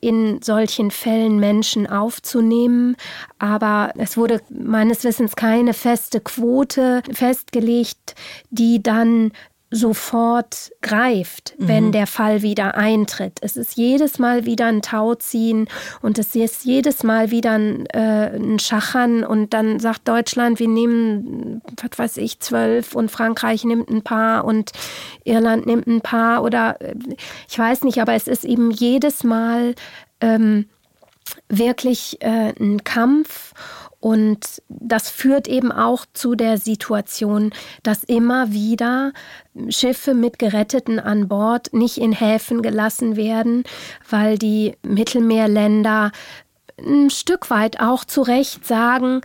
in 0.00 0.40
solchen 0.40 0.90
Fällen 0.90 1.38
Menschen 1.38 1.86
aufzunehmen. 1.86 2.96
Aber 3.38 3.92
es 3.98 4.16
wurde 4.16 4.40
meines 4.48 5.04
Wissens 5.04 5.36
keine 5.36 5.74
feste 5.74 6.20
Quote 6.20 7.02
festgelegt, 7.12 8.14
die 8.48 8.82
dann 8.82 9.32
sofort 9.70 10.70
greift, 10.80 11.54
wenn 11.58 11.86
mhm. 11.86 11.92
der 11.92 12.06
Fall 12.06 12.42
wieder 12.42 12.76
eintritt. 12.76 13.38
Es 13.40 13.56
ist 13.56 13.76
jedes 13.76 14.20
Mal 14.20 14.46
wieder 14.46 14.66
ein 14.66 14.80
Tauziehen 14.80 15.68
und 16.02 16.18
es 16.18 16.36
ist 16.36 16.64
jedes 16.64 17.02
Mal 17.02 17.32
wieder 17.32 17.52
ein, 17.52 17.86
äh, 17.86 18.36
ein 18.36 18.60
Schachern 18.60 19.24
und 19.24 19.54
dann 19.54 19.80
sagt 19.80 20.06
Deutschland, 20.06 20.60
wir 20.60 20.68
nehmen, 20.68 21.62
was 21.80 21.98
weiß 21.98 22.16
ich, 22.18 22.38
zwölf 22.38 22.94
und 22.94 23.10
Frankreich 23.10 23.64
nimmt 23.64 23.90
ein 23.90 24.02
paar 24.02 24.44
und 24.44 24.70
Irland 25.24 25.66
nimmt 25.66 25.88
ein 25.88 26.00
paar 26.00 26.44
oder 26.44 26.80
äh, 26.80 26.94
ich 27.48 27.58
weiß 27.58 27.82
nicht, 27.82 28.00
aber 28.00 28.14
es 28.14 28.28
ist 28.28 28.44
eben 28.44 28.70
jedes 28.70 29.24
Mal 29.24 29.74
ähm, 30.20 30.66
wirklich 31.48 32.22
äh, 32.22 32.52
ein 32.58 32.84
Kampf 32.84 33.52
und 34.06 34.62
das 34.68 35.10
führt 35.10 35.48
eben 35.48 35.72
auch 35.72 36.06
zu 36.12 36.36
der 36.36 36.58
Situation, 36.58 37.50
dass 37.82 38.04
immer 38.04 38.52
wieder 38.52 39.12
Schiffe 39.68 40.14
mit 40.14 40.38
Geretteten 40.38 41.00
an 41.00 41.26
Bord 41.26 41.72
nicht 41.72 41.98
in 41.98 42.12
Häfen 42.12 42.62
gelassen 42.62 43.16
werden, 43.16 43.64
weil 44.08 44.38
die 44.38 44.76
Mittelmeerländer 44.84 46.12
ein 46.78 47.10
Stück 47.10 47.50
weit 47.50 47.80
auch 47.80 48.04
zu 48.04 48.22
Recht 48.22 48.64
sagen, 48.64 49.22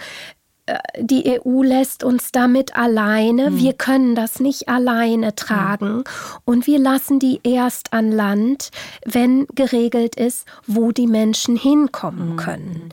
äh, 0.65 0.79
die 0.99 1.39
EU 1.39 1.61
lässt 1.61 2.03
uns 2.03 2.31
damit 2.31 2.75
alleine. 2.75 3.47
Hm. 3.47 3.57
Wir 3.59 3.73
können 3.73 4.15
das 4.15 4.39
nicht 4.39 4.67
alleine 4.67 5.35
tragen. 5.35 5.97
Hm. 5.97 6.03
Und 6.43 6.65
wir 6.65 6.79
lassen 6.79 7.19
die 7.19 7.39
erst 7.43 7.93
an 7.93 8.11
Land, 8.11 8.71
wenn 9.05 9.45
geregelt 9.53 10.15
ist, 10.15 10.47
wo 10.65 10.91
die 10.91 11.05
Menschen 11.05 11.55
hinkommen 11.55 12.31
hm. 12.31 12.37
können. 12.37 12.89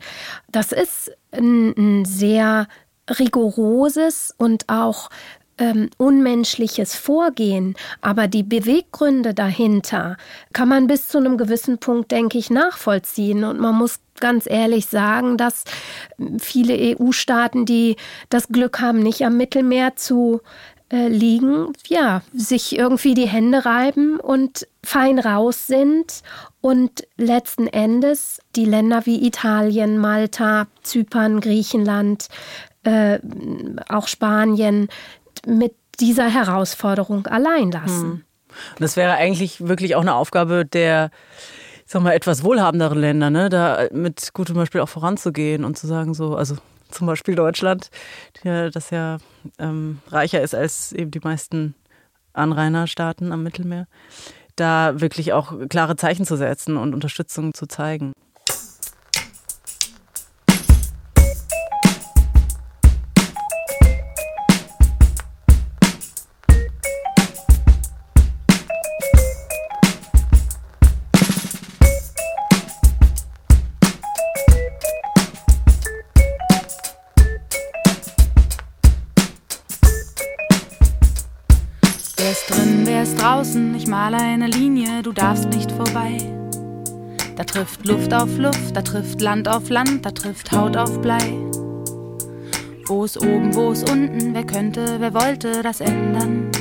Das 0.51 0.71
ist 0.71 1.11
ein, 1.31 1.73
ein 1.77 2.05
sehr 2.05 2.67
rigoroses 3.09 4.33
und 4.37 4.69
auch 4.69 5.09
ähm, 5.59 5.89
unmenschliches 5.97 6.95
Vorgehen, 6.95 7.75
aber 8.01 8.27
die 8.27 8.43
Beweggründe 8.43 9.33
dahinter 9.33 10.17
kann 10.53 10.69
man 10.69 10.87
bis 10.87 11.07
zu 11.07 11.17
einem 11.17 11.37
gewissen 11.37 11.77
Punkt, 11.77 12.11
denke 12.11 12.37
ich, 12.37 12.49
nachvollziehen. 12.49 13.43
Und 13.43 13.59
man 13.59 13.75
muss 13.75 13.99
ganz 14.19 14.47
ehrlich 14.49 14.87
sagen, 14.87 15.37
dass 15.37 15.65
viele 16.39 16.97
EU-Staaten, 16.97 17.65
die 17.65 17.97
das 18.29 18.47
Glück 18.47 18.79
haben, 18.79 18.99
nicht 18.99 19.23
am 19.25 19.37
Mittelmeer 19.37 19.95
zu 19.95 20.41
äh, 20.91 21.07
liegen, 21.07 21.73
ja, 21.87 22.21
sich 22.33 22.77
irgendwie 22.77 23.13
die 23.13 23.27
Hände 23.27 23.65
reiben 23.65 24.19
und 24.19 24.67
fein 24.83 25.19
raus 25.19 25.67
sind 25.67 26.21
und 26.61 27.07
letzten 27.17 27.67
Endes 27.67 28.39
die 28.55 28.65
Länder 28.65 29.05
wie 29.05 29.25
Italien, 29.25 29.97
Malta, 29.97 30.67
Zypern, 30.81 31.41
Griechenland, 31.41 32.27
äh, 32.83 33.19
auch 33.87 34.07
Spanien 34.07 34.89
mit 35.45 35.75
dieser 35.99 36.29
Herausforderung 36.29 37.27
allein 37.27 37.71
lassen. 37.71 38.11
Hm. 38.11 38.23
Das 38.79 38.97
wäre 38.97 39.13
eigentlich 39.13 39.67
wirklich 39.67 39.95
auch 39.95 40.01
eine 40.01 40.15
Aufgabe 40.15 40.65
der 40.65 41.11
sag 41.85 42.03
mal, 42.03 42.13
etwas 42.13 42.43
wohlhabenderen 42.43 42.99
Länder, 42.99 43.31
ne, 43.31 43.49
da 43.49 43.87
mit 43.91 44.33
gutem 44.35 44.55
Beispiel 44.55 44.81
auch 44.81 44.89
voranzugehen 44.89 45.65
und 45.65 45.75
zu 45.75 45.87
sagen, 45.87 46.13
so, 46.13 46.35
also 46.35 46.55
zum 46.89 47.07
Beispiel 47.07 47.35
Deutschland, 47.35 47.89
das 48.43 48.89
ja 48.89 49.17
ähm, 49.57 49.99
reicher 50.07 50.41
ist 50.41 50.55
als 50.55 50.91
eben 50.91 51.11
die 51.11 51.19
meisten 51.19 51.75
Anrainerstaaten 52.33 53.31
am 53.31 53.43
Mittelmeer, 53.43 53.87
da 54.55 54.99
wirklich 54.99 55.33
auch 55.33 55.53
klare 55.69 55.95
Zeichen 55.95 56.25
zu 56.25 56.35
setzen 56.35 56.77
und 56.77 56.93
Unterstützung 56.93 57.53
zu 57.53 57.65
zeigen. 57.67 58.13
Vorbei. 85.89 86.17
Da 87.35 87.43
trifft 87.43 87.85
Luft 87.85 88.13
auf 88.13 88.37
Luft, 88.37 88.75
da 88.75 88.81
trifft 88.81 89.21
Land 89.21 89.47
auf 89.47 89.69
Land, 89.69 90.05
da 90.05 90.11
trifft 90.11 90.51
Haut 90.51 90.75
auf 90.75 91.01
Blei. 91.01 91.33
Wo 92.85 93.05
ist 93.05 93.17
oben, 93.17 93.53
wo 93.55 93.71
ist 93.71 93.89
unten, 93.89 94.33
wer 94.33 94.45
könnte, 94.45 94.95
wer 94.99 95.13
wollte 95.13 95.61
das 95.61 95.79
ändern? 95.79 96.51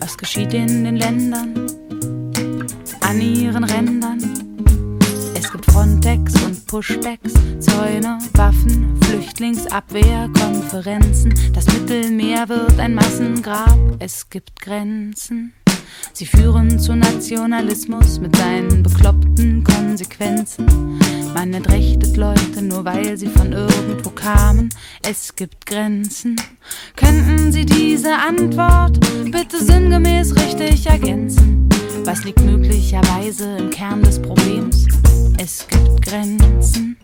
Was 0.00 0.16
geschieht 0.16 0.54
in 0.54 0.84
den 0.84 0.96
Ländern, 0.96 1.66
an 3.00 3.20
ihren 3.20 3.64
Rändern? 3.64 4.18
Es 5.34 5.50
gibt 5.50 5.66
Frontex 5.66 6.34
und 6.44 6.66
Pushbacks, 6.66 7.34
Zäune, 7.58 8.18
Waffen, 8.34 8.96
Flüchtlingsabwehr, 9.02 10.30
Konferenzen. 10.38 11.34
Das 11.52 11.66
Mittelmeer 11.66 12.48
wird 12.48 12.78
ein 12.78 12.94
Massengrab, 12.94 13.78
es 13.98 14.30
gibt 14.30 14.60
Grenzen. 14.60 15.52
Sie 16.12 16.26
führen 16.26 16.78
zu 16.78 16.94
Nationalismus 16.94 18.20
mit 18.20 18.36
seinen 18.36 18.82
bekloppten 18.82 19.64
Konsequenzen. 19.64 20.98
Man 21.34 21.54
entrechtet 21.54 22.16
Leute 22.16 22.62
nur 22.62 22.84
weil 22.84 23.16
sie 23.16 23.28
von 23.28 23.52
irgendwo 23.52 24.10
kamen. 24.10 24.68
Es 25.02 25.34
gibt 25.34 25.66
Grenzen. 25.66 26.36
Könnten 26.96 27.52
Sie 27.52 27.64
diese 27.64 28.14
Antwort 28.16 28.98
bitte 29.30 29.64
sinngemäß 29.64 30.34
richtig 30.36 30.86
ergänzen? 30.86 31.68
Was 32.04 32.24
liegt 32.24 32.40
möglicherweise 32.40 33.56
im 33.58 33.70
Kern 33.70 34.02
des 34.02 34.20
Problems? 34.20 34.86
Es 35.38 35.66
gibt 35.68 36.02
Grenzen. 36.02 36.96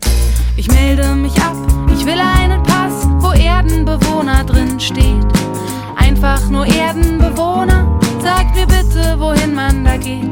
Ich 0.57 0.67
melde 0.69 1.15
mich 1.15 1.35
ab, 1.41 1.55
ich 1.93 2.05
will 2.05 2.19
einen 2.19 2.63
Pass, 2.63 3.07
wo 3.19 3.31
Erdenbewohner 3.31 4.43
drin 4.43 4.79
steht. 4.79 5.25
Einfach 5.95 6.49
nur 6.49 6.65
Erdenbewohner, 6.65 7.99
sagt 8.21 8.55
mir 8.55 8.65
bitte, 8.65 9.15
wohin 9.19 9.53
man 9.53 9.83
da 9.83 9.97
geht. 9.97 10.31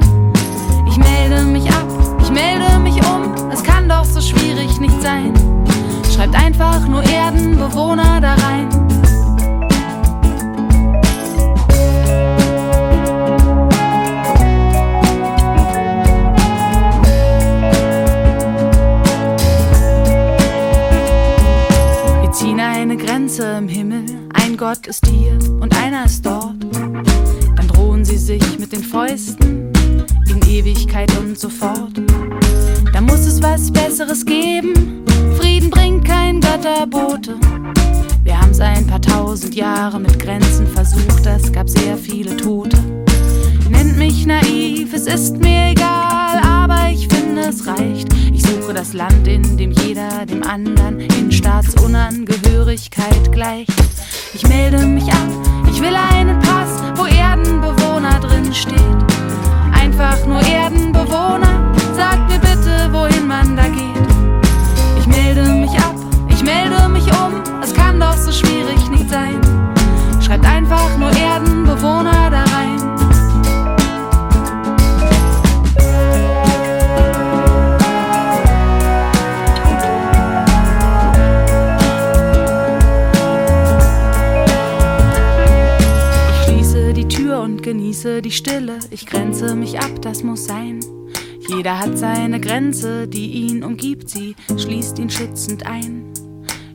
Ich 0.89 0.97
melde 0.97 1.43
mich 1.43 1.67
ab, 1.69 1.87
ich 2.21 2.29
melde 2.29 2.79
mich 2.79 2.95
um, 3.05 3.33
es 3.51 3.63
kann 3.63 3.89
doch 3.89 4.05
so 4.05 4.21
schwierig 4.21 4.79
nicht 4.79 5.01
sein. 5.01 5.33
Schreibt 6.13 6.35
einfach 6.35 6.87
nur 6.87 7.03
Erdenbewohner 7.03 8.21
da 8.21 8.35
rein. 8.35 8.69
Wir 22.21 22.31
ziehen 22.31 22.59
eine 22.59 22.95
Grenze 22.95 23.57
im 23.57 23.67
Himmel, 23.67 24.05
ein 24.33 24.55
Gott 24.55 24.87
ist 24.87 25.05
hier 25.07 25.37
und 25.59 25.75
einer 25.75 26.05
ist 26.05 26.25
dort. 26.25 26.55
Sie 28.17 28.37
sich 28.37 28.59
mit 28.59 28.71
den 28.71 28.81
Fäusten 28.81 29.73
in 30.29 30.41
Ewigkeit 30.47 31.11
und 31.17 31.37
so 31.37 31.49
fort. 31.49 31.91
Da 32.93 33.01
muss 33.01 33.27
es 33.27 33.43
was 33.43 33.69
Besseres 33.69 34.25
geben. 34.25 35.03
Frieden 35.37 35.69
bringt 35.69 36.05
kein 36.05 36.39
Götterbote. 36.39 37.35
Wir 38.23 38.39
haben's 38.39 38.61
ein 38.61 38.87
paar 38.87 39.01
tausend 39.01 39.53
Jahre 39.53 39.99
mit 39.99 40.17
Grenzen 40.17 40.65
versucht, 40.65 41.25
es 41.25 41.51
gab 41.51 41.69
sehr 41.69 41.97
viele 41.97 42.37
Tote. 42.37 42.77
Nennt 43.69 43.97
mich 43.97 44.25
naiv, 44.25 44.93
es 44.93 45.07
ist 45.07 45.35
mir 45.35 45.71
egal, 45.71 46.39
aber 46.41 46.91
ich 46.93 47.09
finde 47.09 47.49
es 47.49 47.67
reicht. 47.67 48.07
Ich 48.33 48.43
suche 48.43 48.73
das 48.73 48.93
Land, 48.93 49.27
in 49.27 49.57
dem 49.57 49.71
jeder 49.71 50.25
dem 50.25 50.43
anderen 50.43 51.01
in 51.01 51.33
Staatsunangehörigkeit 51.33 53.33
gleicht. 53.33 53.73
Ich 54.33 54.47
melde 54.47 54.85
mich 54.85 55.11
ab, 55.11 55.27
ich 55.69 55.81
will 55.81 55.95
einen 55.95 56.39
Pass, 56.39 56.94
Erdenbewohner 57.45 58.19
drin 58.19 58.53
steht. 58.53 58.75
Einfach 59.71 60.25
nur 60.25 60.41
Erdenbewohner, 60.41 61.71
sagt 61.95 62.29
mir 62.29 62.39
bitte, 62.39 62.89
wohin 62.91 63.27
man 63.27 63.55
da 63.55 63.67
geht. 63.67 64.07
Ich 64.99 65.05
melde 65.05 65.43
mich 65.43 65.71
ab, 65.77 65.93
ich 66.27 66.43
melde 66.43 66.89
mich 66.89 67.05
um, 67.05 67.43
es 67.61 67.73
kann 67.73 67.99
doch 67.99 68.17
so 68.17 68.31
schwierig 68.31 68.89
nicht 68.89 69.09
sein. 69.09 69.39
Schreibt 70.25 70.45
einfach 70.45 70.97
nur 70.97 71.11
Erdenbewohner 71.11 72.31
da 72.31 72.43
rein. 72.55 72.94
Genieße 87.65 88.21
die 88.21 88.31
Stille. 88.31 88.77
Ich 88.91 89.07
grenze 89.07 89.55
mich 89.55 89.79
ab, 89.79 89.99
das 90.03 90.21
muss 90.21 90.45
sein. 90.45 90.81
Jeder 91.49 91.79
hat 91.79 91.97
seine 91.97 92.39
Grenze, 92.39 93.07
die 93.07 93.25
ihn 93.25 93.63
umgibt, 93.63 94.07
sie 94.07 94.35
schließt 94.55 94.99
ihn 94.99 95.09
schützend 95.09 95.65
ein. 95.65 96.13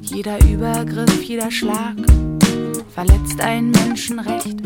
Jeder 0.01 0.45
Übergriff, 0.45 1.23
jeder 1.23 1.53
Schlag 1.53 1.95
verletzt 2.93 3.41
ein 3.41 3.71
Menschenrecht. 3.71 4.57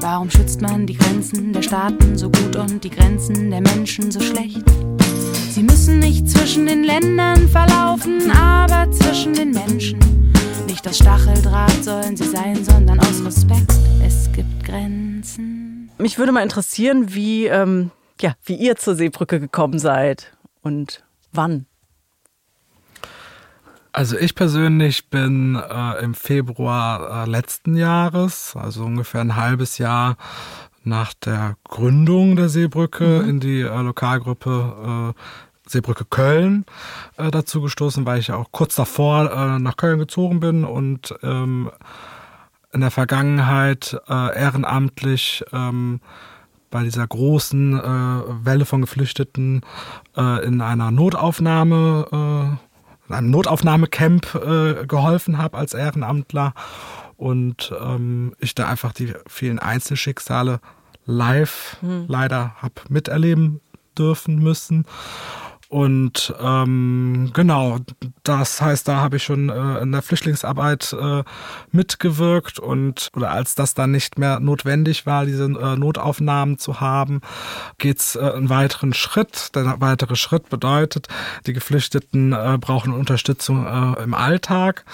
Warum 0.00 0.30
schützt 0.30 0.62
man 0.62 0.86
die 0.86 0.96
Grenzen 0.96 1.52
der 1.52 1.62
Staaten 1.62 2.16
so 2.16 2.30
gut 2.30 2.54
und 2.54 2.84
die 2.84 2.90
Grenzen 2.90 3.50
der 3.50 3.60
Menschen 3.60 4.12
so 4.12 4.20
schlecht? 4.20 4.62
Sie 5.50 5.64
müssen 5.64 5.98
nicht 5.98 6.30
zwischen 6.30 6.66
den 6.66 6.84
Ländern 6.84 7.48
verlaufen, 7.48 8.30
aber 8.30 8.88
zwischen 8.92 9.34
den 9.34 9.50
Menschen. 9.50 10.19
Nicht 10.80 10.88
aus 10.88 10.96
Stacheldraht 10.96 11.84
sollen 11.84 12.16
sie 12.16 12.24
sein, 12.24 12.64
sondern 12.64 12.98
aus 13.00 13.22
Respekt. 13.22 13.70
Es 14.02 14.32
gibt 14.32 14.64
Grenzen. 14.64 15.90
Mich 15.98 16.16
würde 16.16 16.32
mal 16.32 16.42
interessieren, 16.42 17.12
wie, 17.12 17.44
ähm, 17.48 17.90
ja, 18.18 18.32
wie 18.46 18.54
ihr 18.54 18.76
zur 18.76 18.94
Seebrücke 18.94 19.40
gekommen 19.40 19.78
seid 19.78 20.32
und 20.62 21.04
wann. 21.32 21.66
Also 23.92 24.16
ich 24.16 24.34
persönlich 24.34 25.10
bin 25.10 25.56
äh, 25.56 26.02
im 26.02 26.14
Februar 26.14 27.24
äh, 27.24 27.30
letzten 27.30 27.76
Jahres, 27.76 28.56
also 28.56 28.82
ungefähr 28.84 29.20
ein 29.20 29.36
halbes 29.36 29.76
Jahr 29.76 30.16
nach 30.82 31.12
der 31.12 31.56
Gründung 31.64 32.36
der 32.36 32.48
Seebrücke 32.48 33.18
in 33.28 33.38
die 33.38 33.60
äh, 33.60 33.82
Lokalgruppe 33.82 35.12
äh, 35.14 35.20
Seebrücke 35.70 36.04
Köln 36.04 36.64
äh, 37.16 37.30
dazu 37.30 37.60
gestoßen, 37.60 38.06
weil 38.06 38.18
ich 38.18 38.32
auch 38.32 38.50
kurz 38.52 38.74
davor 38.74 39.30
äh, 39.30 39.58
nach 39.58 39.76
Köln 39.76 39.98
gezogen 39.98 40.40
bin 40.40 40.64
und 40.64 41.14
ähm, 41.22 41.70
in 42.72 42.80
der 42.80 42.90
Vergangenheit 42.90 44.00
äh, 44.08 44.38
ehrenamtlich 44.38 45.44
ähm, 45.52 46.00
bei 46.70 46.84
dieser 46.84 47.06
großen 47.06 47.78
äh, 47.78 48.44
Welle 48.44 48.64
von 48.64 48.80
Geflüchteten 48.80 49.62
äh, 50.16 50.44
in 50.44 50.60
einer 50.60 50.90
Notaufnahme, 50.90 52.06
äh, 52.12 53.08
in 53.08 53.14
einem 53.14 53.30
Notaufnahmecamp 53.30 54.34
äh, 54.36 54.86
geholfen 54.86 55.38
habe 55.38 55.58
als 55.58 55.74
Ehrenamtler 55.74 56.54
und 57.16 57.72
ähm, 57.80 58.34
ich 58.38 58.54
da 58.54 58.68
einfach 58.68 58.92
die 58.92 59.12
vielen 59.26 59.58
Einzelschicksale 59.58 60.60
live 61.06 61.78
leider 61.82 62.54
hab 62.62 62.88
miterleben 62.88 63.60
dürfen 63.98 64.38
müssen. 64.38 64.84
Und 65.70 66.34
ähm, 66.40 67.30
genau, 67.32 67.78
das 68.24 68.60
heißt, 68.60 68.88
da 68.88 68.96
habe 68.96 69.18
ich 69.18 69.22
schon 69.22 69.50
äh, 69.50 69.78
in 69.78 69.92
der 69.92 70.02
Flüchtlingsarbeit 70.02 70.92
äh, 71.00 71.22
mitgewirkt 71.70 72.58
und 72.58 73.08
oder 73.14 73.30
als 73.30 73.54
das 73.54 73.74
dann 73.74 73.92
nicht 73.92 74.18
mehr 74.18 74.40
notwendig 74.40 75.06
war, 75.06 75.26
diese 75.26 75.44
äh, 75.44 75.76
Notaufnahmen 75.76 76.58
zu 76.58 76.80
haben, 76.80 77.20
geht's 77.78 78.16
äh, 78.16 78.18
einen 78.18 78.48
weiteren 78.48 78.92
Schritt. 78.94 79.54
Der 79.54 79.80
weitere 79.80 80.16
Schritt 80.16 80.48
bedeutet, 80.48 81.06
die 81.46 81.52
Geflüchteten 81.52 82.32
äh, 82.32 82.58
brauchen 82.60 82.92
Unterstützung 82.92 83.64
äh, 83.64 84.02
im 84.02 84.12
Alltag. 84.12 84.84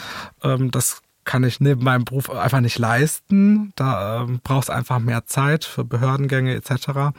Ähm, 0.42 0.70
das 0.70 1.00
kann 1.26 1.44
ich 1.44 1.60
neben 1.60 1.84
meinem 1.84 2.04
Beruf 2.04 2.30
einfach 2.30 2.60
nicht 2.60 2.78
leisten. 2.78 3.72
Da 3.76 4.22
ähm, 4.22 4.40
braucht 4.42 4.64
es 4.64 4.70
einfach 4.70 4.98
mehr 4.98 5.26
Zeit 5.26 5.64
für 5.64 5.84
Behördengänge 5.84 6.54
etc. 6.54 7.12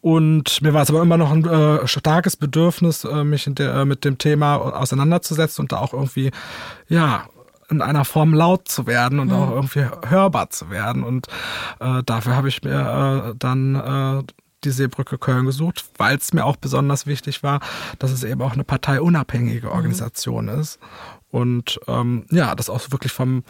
Und 0.00 0.62
mir 0.62 0.72
war 0.72 0.82
es 0.82 0.90
aber 0.90 1.02
immer 1.02 1.18
noch 1.18 1.30
ein 1.30 1.44
äh, 1.44 1.86
starkes 1.86 2.36
Bedürfnis, 2.36 3.04
äh, 3.04 3.24
mich 3.24 3.44
der, 3.46 3.74
äh, 3.74 3.84
mit 3.84 4.04
dem 4.04 4.16
Thema 4.16 4.56
auseinanderzusetzen 4.56 5.62
und 5.62 5.72
da 5.72 5.78
auch 5.78 5.92
irgendwie, 5.92 6.30
ja, 6.88 7.26
in 7.70 7.82
einer 7.82 8.04
Form 8.04 8.34
laut 8.34 8.68
zu 8.68 8.86
werden 8.86 9.18
und 9.18 9.32
auch 9.32 9.50
irgendwie 9.50 9.86
hörbar 10.06 10.50
zu 10.50 10.70
werden. 10.70 11.02
Und 11.02 11.28
äh, 11.80 12.02
dafür 12.04 12.36
habe 12.36 12.48
ich 12.48 12.62
mir 12.62 13.32
äh, 13.32 13.34
dann 13.38 13.74
äh, 13.74 14.32
die 14.64 14.70
Seebrücke 14.70 15.18
Köln 15.18 15.46
gesucht, 15.46 15.84
weil 15.96 16.16
es 16.16 16.32
mir 16.32 16.44
auch 16.44 16.56
besonders 16.56 17.06
wichtig 17.06 17.42
war, 17.42 17.60
dass 17.98 18.10
es 18.10 18.24
eben 18.24 18.42
auch 18.42 18.52
eine 18.52 18.64
parteiunabhängige 18.64 19.70
Organisation 19.70 20.48
ist. 20.48 20.78
Und 21.34 21.80
ähm, 21.88 22.26
ja, 22.30 22.54
das 22.54 22.70
auch 22.70 22.92
wirklich 22.92 23.10
vom 23.10 23.42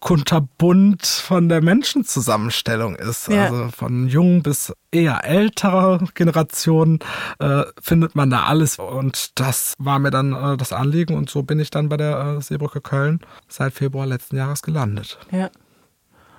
kunterbunt 0.00 1.06
von 1.06 1.48
der 1.48 1.62
Menschenzusammenstellung 1.62 2.96
ist. 2.96 3.28
Ja. 3.28 3.44
Also 3.44 3.68
von 3.68 4.08
jung 4.08 4.42
bis 4.42 4.72
eher 4.90 5.24
älterer 5.24 6.00
Generationen 6.14 6.98
äh, 7.38 7.62
findet 7.80 8.16
man 8.16 8.30
da 8.30 8.46
alles. 8.46 8.80
Und 8.80 9.38
das 9.38 9.74
war 9.78 10.00
mir 10.00 10.10
dann 10.10 10.32
äh, 10.32 10.56
das 10.56 10.72
Anliegen. 10.72 11.14
Und 11.14 11.30
so 11.30 11.44
bin 11.44 11.60
ich 11.60 11.70
dann 11.70 11.88
bei 11.88 11.96
der 11.96 12.38
äh, 12.38 12.42
Seebrücke 12.42 12.80
Köln 12.80 13.20
seit 13.46 13.74
Februar 13.74 14.06
letzten 14.06 14.36
Jahres 14.36 14.62
gelandet. 14.62 15.20
Ja. 15.30 15.50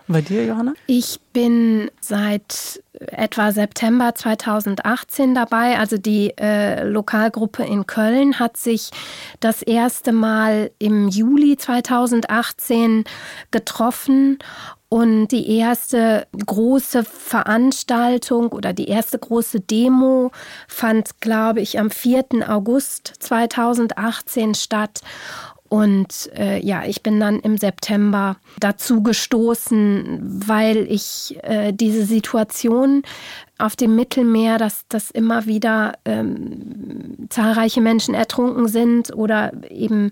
Bei 0.08 0.22
dir, 0.22 0.46
Johanna? 0.46 0.74
Ich 0.88 1.20
bin 1.34 1.90
seit 2.00 2.82
etwa 2.94 3.52
September 3.52 4.14
2018 4.14 5.34
dabei. 5.34 5.78
Also 5.80 5.98
die 5.98 6.34
äh, 6.38 6.84
Lokalgruppe 6.84 7.64
in 7.64 7.88
Köln 7.88 8.40
hat 8.40 8.58
sich 8.58 8.92
das 9.40 9.62
erste 9.62 10.12
Mal 10.12 10.72
im 10.80 11.08
Juli 11.08 11.58
2018 11.58 13.06
getroffen 13.52 14.40
und 14.94 15.30
die 15.30 15.58
erste 15.58 16.28
große 16.46 17.06
Veranstaltung 17.06 18.50
oder 18.50 18.74
die 18.74 18.90
erste 18.90 19.18
große 19.18 19.62
Demo 19.62 20.32
fand, 20.68 21.22
glaube 21.22 21.62
ich, 21.62 21.80
am 21.80 21.90
4. 21.90 22.26
August 22.50 23.14
2018 23.20 24.54
statt. 24.54 25.00
Und 25.72 26.30
äh, 26.36 26.60
ja, 26.60 26.84
ich 26.84 27.02
bin 27.02 27.22
dann 27.22 27.40
im 27.40 27.58
September 27.58 28.36
dazu 28.60 29.02
gestoßen, 29.02 30.20
weil 30.46 30.86
ich 30.92 31.38
äh, 31.44 31.72
diese 31.72 32.04
Situation 32.04 33.04
auf 33.62 33.76
dem 33.76 33.96
Mittelmeer, 33.96 34.58
dass, 34.58 34.88
dass 34.88 35.12
immer 35.12 35.46
wieder 35.46 35.94
ähm, 36.06 37.28
zahlreiche 37.30 37.82
Menschen 37.82 38.14
ertrunken 38.14 38.68
sind 38.68 39.14
oder 39.16 39.52
eben 39.70 40.10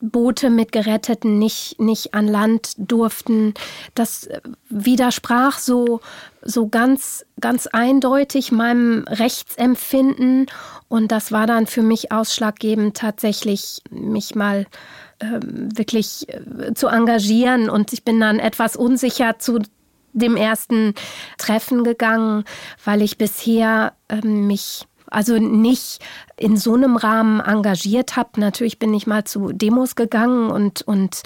Boote 0.00 0.50
mit 0.50 0.72
Geretteten 0.72 1.38
nicht, 1.38 1.80
nicht 1.80 2.14
an 2.14 2.28
Land 2.28 2.74
durften. 2.78 3.54
Das 3.94 4.28
widersprach 4.68 5.58
so, 5.58 6.00
so 6.42 6.68
ganz, 6.68 7.24
ganz 7.40 7.66
eindeutig 7.66 8.52
meinem 8.52 9.04
Rechtsempfinden. 9.08 10.46
Und 10.88 11.12
das 11.12 11.32
war 11.32 11.46
dann 11.46 11.66
für 11.66 11.82
mich 11.82 12.12
ausschlaggebend, 12.12 12.96
tatsächlich 12.96 13.82
mich 13.90 14.34
mal 14.34 14.66
ähm, 15.20 15.68
wirklich 15.76 16.26
äh, 16.28 16.74
zu 16.74 16.88
engagieren. 16.88 17.68
Und 17.68 17.92
ich 17.92 18.04
bin 18.04 18.20
dann 18.20 18.38
etwas 18.38 18.76
unsicher 18.76 19.38
zu 19.38 19.60
dem 20.12 20.36
ersten 20.36 20.94
Treffen 21.38 21.84
gegangen, 21.84 22.44
weil 22.84 23.02
ich 23.02 23.18
bisher 23.18 23.92
äh, 24.08 24.26
mich 24.26 24.86
also 25.10 25.38
nicht 25.38 25.98
in 26.36 26.56
so 26.56 26.74
einem 26.74 26.96
Rahmen 26.96 27.40
engagiert 27.40 28.16
habe. 28.16 28.40
Natürlich 28.40 28.78
bin 28.78 28.94
ich 28.94 29.06
mal 29.06 29.24
zu 29.24 29.52
Demos 29.52 29.96
gegangen 29.96 30.50
und, 30.50 30.82
und 30.82 31.22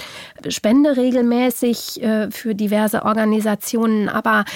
spende 0.49 0.97
regelmäßig 0.97 2.03
äh, 2.03 2.31
für 2.31 2.55
diverse 2.55 3.05
Organisationen, 3.05 4.09
aber 4.09 4.47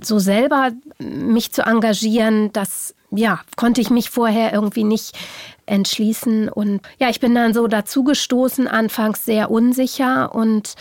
so 0.00 0.18
selber 0.20 0.70
mich 0.98 1.52
zu 1.52 1.62
engagieren, 1.62 2.52
das 2.52 2.94
ja, 3.14 3.40
konnte 3.56 3.80
ich 3.80 3.90
mich 3.90 4.08
vorher 4.08 4.54
irgendwie 4.54 4.84
nicht 4.84 5.18
entschließen. 5.66 6.48
Und 6.48 6.80
ja, 6.98 7.10
ich 7.10 7.20
bin 7.20 7.34
dann 7.34 7.52
so 7.52 7.66
dazugestoßen, 7.66 8.68
anfangs 8.68 9.26
sehr 9.26 9.50
unsicher 9.50 10.34
und 10.34 10.76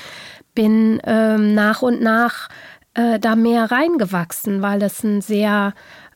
bin 0.53 1.01
ähm, 1.05 1.53
nach 1.55 1.81
und 1.81 2.01
nach 2.01 2.49
äh, 2.93 3.19
da 3.19 3.35
mehr 3.35 3.71
reingewachsen, 3.71 4.61
weil 4.61 4.81
es 4.81 5.03
ein 5.03 5.21
sehr, 5.21 5.73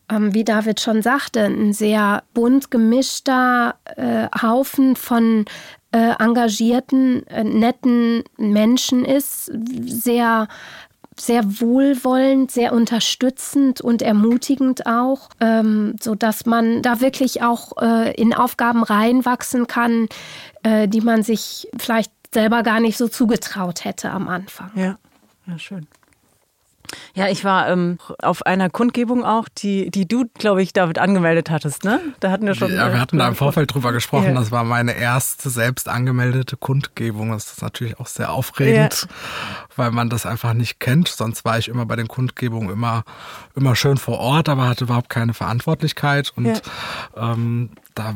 ähm, 0.09 0.33
wie 0.33 0.43
David 0.43 0.79
schon 0.79 1.01
sagte, 1.01 1.41
ein 1.45 1.73
sehr 1.73 2.23
bunt 2.33 2.71
gemischter 2.71 3.75
äh, 3.95 4.27
Haufen 4.41 4.95
von 4.95 5.45
äh, 5.91 6.13
engagierten, 6.19 7.25
äh, 7.27 7.43
netten 7.43 8.23
Menschen 8.37 9.05
ist, 9.05 9.51
sehr 9.85 10.47
sehr 11.17 11.61
wohlwollend, 11.61 12.51
sehr 12.51 12.73
unterstützend 12.73 13.79
und 13.79 14.01
ermutigend 14.01 14.85
auch, 14.85 15.29
ähm, 15.39 15.95
so 16.01 16.15
man 16.45 16.81
da 16.81 16.99
wirklich 16.99 17.41
auch 17.41 17.81
äh, 17.81 18.13
in 18.15 18.33
Aufgaben 18.33 18.83
reinwachsen 18.83 19.67
kann, 19.67 20.09
äh, 20.63 20.87
die 20.87 21.01
man 21.01 21.23
sich 21.23 21.69
vielleicht 21.77 22.11
selber 22.33 22.63
gar 22.63 22.81
nicht 22.81 22.97
so 22.97 23.07
zugetraut 23.07 23.85
hätte 23.85 24.11
am 24.11 24.27
Anfang. 24.27 24.71
Ja, 24.75 24.97
ja 25.47 25.57
schön. 25.57 25.87
Ja, 27.13 27.27
ich 27.29 27.43
war 27.43 27.69
ähm, 27.69 27.97
auf 28.19 28.45
einer 28.45 28.69
Kundgebung 28.69 29.23
auch, 29.23 29.47
die, 29.49 29.89
die 29.89 30.07
du, 30.07 30.25
glaube 30.37 30.61
ich, 30.61 30.73
David 30.73 30.99
angemeldet 30.99 31.49
hattest, 31.49 31.83
ne? 31.83 31.99
Da 32.19 32.31
hatten 32.31 32.45
wir 32.45 32.55
schon. 32.55 32.73
Ja, 32.73 32.91
wir 32.91 32.99
hatten 32.99 33.17
da 33.17 33.27
im 33.27 33.35
Vorfeld 33.35 33.73
drüber 33.73 33.91
gesprochen. 33.91 34.33
Ja. 34.33 34.33
Das 34.33 34.51
war 34.51 34.63
meine 34.63 34.95
erste 34.95 35.49
selbst 35.49 35.87
angemeldete 35.87 36.57
Kundgebung. 36.57 37.31
Das 37.31 37.51
ist 37.51 37.61
natürlich 37.61 37.99
auch 37.99 38.07
sehr 38.07 38.31
aufregend, 38.31 39.07
ja. 39.09 39.15
weil 39.75 39.91
man 39.91 40.09
das 40.09 40.25
einfach 40.25 40.53
nicht 40.53 40.79
kennt. 40.79 41.07
Sonst 41.07 41.45
war 41.45 41.57
ich 41.57 41.67
immer 41.67 41.85
bei 41.85 41.95
den 41.95 42.07
Kundgebungen 42.07 42.69
immer, 42.69 43.03
immer 43.55 43.75
schön 43.75 43.97
vor 43.97 44.19
Ort, 44.19 44.49
aber 44.49 44.67
hatte 44.67 44.85
überhaupt 44.85 45.09
keine 45.09 45.33
Verantwortlichkeit. 45.33 46.33
Und 46.35 46.45
ja. 46.45 46.53
ähm, 47.15 47.71
da 47.93 48.13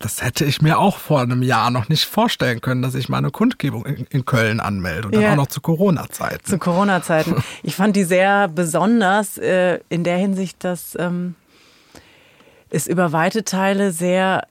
das 0.00 0.22
hätte 0.22 0.46
ich 0.46 0.62
mir 0.62 0.78
auch 0.78 0.96
vor 0.96 1.20
einem 1.20 1.42
Jahr 1.42 1.70
noch 1.70 1.90
nicht 1.90 2.06
vorstellen 2.06 2.62
können, 2.62 2.80
dass 2.80 2.94
ich 2.94 3.10
meine 3.10 3.30
Kundgebung 3.30 3.84
in, 3.84 4.24
Köln 4.24 4.58
anmelde 4.58 5.08
und 5.08 5.14
dann 5.14 5.22
ja. 5.22 5.32
auch 5.32 5.36
noch 5.36 5.46
zu 5.46 5.60
Corona-Zeiten. 5.60 6.44
Zu 6.44 6.58
Corona-Zeiten. 6.58 7.36
Ich 7.62 7.76
fand 7.76 7.94
die 7.94 8.04
sehr 8.04 8.48
besonders 8.48 9.36
äh, 9.36 9.80
in 9.90 10.02
der 10.02 10.16
Hinsicht, 10.16 10.64
dass 10.64 10.96
ähm, 10.98 11.34
es 12.70 12.86
über 12.86 13.12
weite 13.12 13.44
Teile 13.44 13.92
sehr 13.92 14.46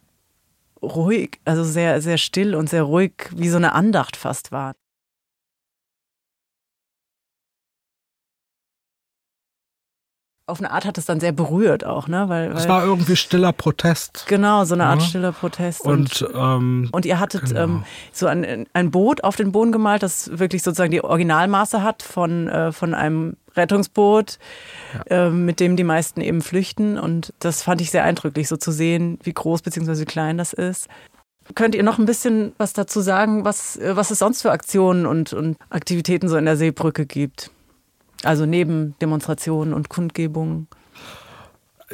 ruhig, 0.83 1.39
also 1.45 1.63
sehr, 1.63 2.01
sehr 2.01 2.19
still 2.19 2.53
und 2.53 2.69
sehr 2.69 2.83
ruhig, 2.83 3.13
wie 3.31 3.49
so 3.49 3.57
eine 3.57 3.73
Andacht 3.73 4.15
fast 4.15 4.51
war. 4.51 4.75
Auf 10.49 10.59
eine 10.59 10.71
Art 10.71 10.85
hat 10.85 10.97
es 10.97 11.05
dann 11.05 11.19
sehr 11.19 11.31
berührt 11.31 11.85
auch, 11.85 12.07
ne? 12.07 12.27
Weil, 12.27 12.51
es 12.51 12.67
war 12.67 12.83
irgendwie 12.83 13.15
stiller 13.15 13.53
Protest. 13.53 14.25
Genau, 14.27 14.65
so 14.65 14.73
eine 14.73 14.85
Art 14.85 15.01
ja. 15.01 15.07
stiller 15.07 15.31
Protest. 15.31 15.81
Und, 15.81 16.21
und, 16.21 16.35
ähm, 16.35 16.89
und 16.91 17.05
ihr 17.05 17.19
hattet 17.19 17.45
genau. 17.45 17.61
ähm, 17.61 17.83
so 18.11 18.27
ein, 18.27 18.65
ein 18.73 18.91
Boot 18.91 19.23
auf 19.23 19.35
den 19.35 19.51
Boden 19.51 19.71
gemalt, 19.71 20.03
das 20.03 20.37
wirklich 20.37 20.63
sozusagen 20.63 20.91
die 20.91 21.03
Originalmaße 21.03 21.83
hat 21.83 22.03
von, 22.03 22.47
äh, 22.47 22.71
von 22.71 22.93
einem 22.93 23.37
Rettungsboot, 23.55 24.39
ja. 25.09 25.27
äh, 25.27 25.29
mit 25.29 25.59
dem 25.59 25.75
die 25.75 25.83
meisten 25.83 26.21
eben 26.21 26.41
flüchten. 26.41 26.97
Und 26.97 27.33
das 27.39 27.63
fand 27.63 27.81
ich 27.81 27.91
sehr 27.91 28.03
eindrücklich, 28.03 28.47
so 28.47 28.57
zu 28.57 28.71
sehen, 28.71 29.19
wie 29.23 29.33
groß 29.33 29.61
bzw. 29.61 30.05
klein 30.05 30.37
das 30.37 30.53
ist. 30.53 30.87
Könnt 31.55 31.73
ihr 31.73 31.83
noch 31.83 31.97
ein 31.97 32.05
bisschen 32.05 32.53
was 32.57 32.73
dazu 32.73 33.01
sagen, 33.01 33.43
was, 33.43 33.77
äh, 33.77 33.95
was 33.95 34.11
es 34.11 34.19
sonst 34.19 34.41
für 34.41 34.51
Aktionen 34.51 35.05
und, 35.05 35.33
und 35.33 35.57
Aktivitäten 35.69 36.27
so 36.27 36.37
in 36.37 36.45
der 36.45 36.57
Seebrücke 36.57 37.05
gibt? 37.05 37.51
Also 38.23 38.45
neben 38.45 38.97
Demonstrationen 38.99 39.73
und 39.73 39.89
Kundgebungen? 39.89 40.67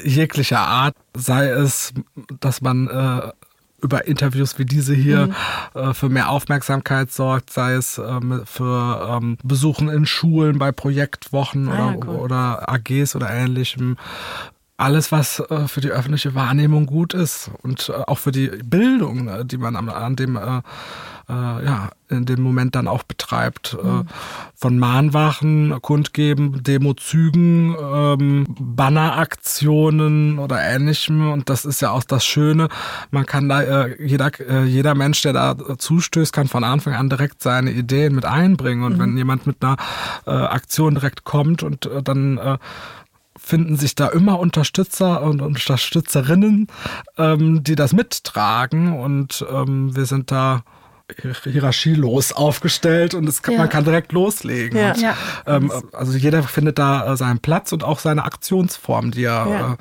Jeglicher 0.04 0.60
Art, 0.60 0.96
sei 1.16 1.48
es, 1.48 1.94
dass 2.40 2.62
man 2.62 2.88
äh, 2.88 3.32
über 3.82 4.08
Interviews 4.08 4.58
wie 4.58 4.66
diese 4.66 4.94
hier 4.94 5.28
mhm. 5.28 5.80
äh, 5.80 5.94
für 5.94 6.10
mehr 6.10 6.30
Aufmerksamkeit 6.30 7.12
sorgt, 7.12 7.52
sei 7.52 7.74
es 7.74 7.98
ähm, 7.98 8.42
für 8.46 9.10
ähm, 9.10 9.38
Besuchen 9.44 9.90
in 9.90 10.06
Schulen 10.06 10.58
bei 10.58 10.72
Projektwochen 10.72 11.70
ah, 11.70 11.94
oder, 11.94 12.08
cool. 12.08 12.16
oder 12.16 12.70
AGs 12.70 13.16
oder 13.16 13.30
ähnlichem. 13.30 13.98
Alles, 14.78 15.12
was 15.12 15.40
äh, 15.40 15.68
für 15.68 15.82
die 15.82 15.90
öffentliche 15.90 16.36
Wahrnehmung 16.36 16.86
gut 16.86 17.14
ist 17.14 17.50
und 17.64 17.90
äh, 17.90 17.94
auch 17.94 18.18
für 18.18 18.32
die 18.32 18.48
Bildung, 18.48 19.28
äh, 19.28 19.46
die 19.46 19.58
man 19.58 19.76
an, 19.76 19.90
an 19.90 20.16
dem 20.16 20.36
äh, 20.36 20.62
äh, 21.28 21.34
ja, 21.66 21.90
in 22.10 22.26
dem 22.26 22.42
Moment 22.42 22.76
dann 22.76 22.88
auch 22.88 23.02
betreibt. 23.04 23.76
Äh, 23.82 23.86
mhm. 23.86 24.08
Von 24.54 24.78
Mahnwachen, 24.78 25.82
Kundgeben, 25.82 26.62
Demozügen, 26.62 27.76
ähm, 27.80 28.46
Banneraktionen 28.60 30.38
oder 30.38 30.62
ähnlichem. 30.62 31.32
Und 31.32 31.50
das 31.50 31.66
ist 31.66 31.82
ja 31.82 31.90
auch 31.92 32.04
das 32.04 32.26
Schöne. 32.26 32.68
Man 33.10 33.26
kann 33.26 33.50
da, 33.50 33.62
äh, 33.62 34.06
jeder, 34.06 34.32
jeder 34.66 34.94
Mensch, 34.94 35.22
der 35.24 35.34
da 35.34 35.56
zustößt, 35.78 36.32
kann 36.32 36.48
von 36.48 36.64
Anfang 36.64 36.94
an 36.94 37.10
direkt 37.10 37.42
seine 37.42 37.72
Ideen 37.72 38.14
mit 38.14 38.26
einbringen. 38.26 38.84
Und 38.84 38.98
mhm. 38.98 39.00
wenn 39.00 39.18
jemand 39.18 39.48
mit 39.48 39.64
einer 39.64 39.78
Aktion 40.26 40.96
direkt 40.96 41.24
kommt 41.24 41.64
und 41.64 41.90
dann 42.04 42.40
finden 43.38 43.76
sich 43.76 43.96
da 43.96 44.08
immer 44.08 44.40
Unterstützer 44.40 45.22
und 45.22 45.42
Unterstützerinnen, 45.42 46.68
ähm, 47.18 47.64
die 47.64 47.76
das 47.76 47.94
mittragen. 47.94 48.98
Und 48.98 49.46
ähm, 49.52 49.96
wir 49.96 50.06
sind 50.06 50.32
da 50.32 50.64
hierarchielos 51.44 52.32
aufgestellt 52.34 53.14
und 53.14 53.28
es 53.30 53.44
kann, 53.44 53.54
ja. 53.54 53.60
man 53.60 53.70
kann 53.70 53.84
direkt 53.84 54.12
loslegen. 54.12 54.80
Ja. 54.80 54.92
Und, 54.92 55.02
ja. 55.02 55.18
Ähm, 55.46 55.72
also 55.94 56.18
jeder 56.18 56.42
findet 56.44 56.80
da 56.80 57.14
äh, 57.14 57.18
seinen 57.18 57.40
Platz 57.40 57.72
und 57.74 57.84
auch 57.84 58.00
seine 58.00 58.24
Aktionsform, 58.24 59.12
die 59.12 59.26
er, 59.26 59.48
ja. 59.48 59.74
äh, 59.74 59.78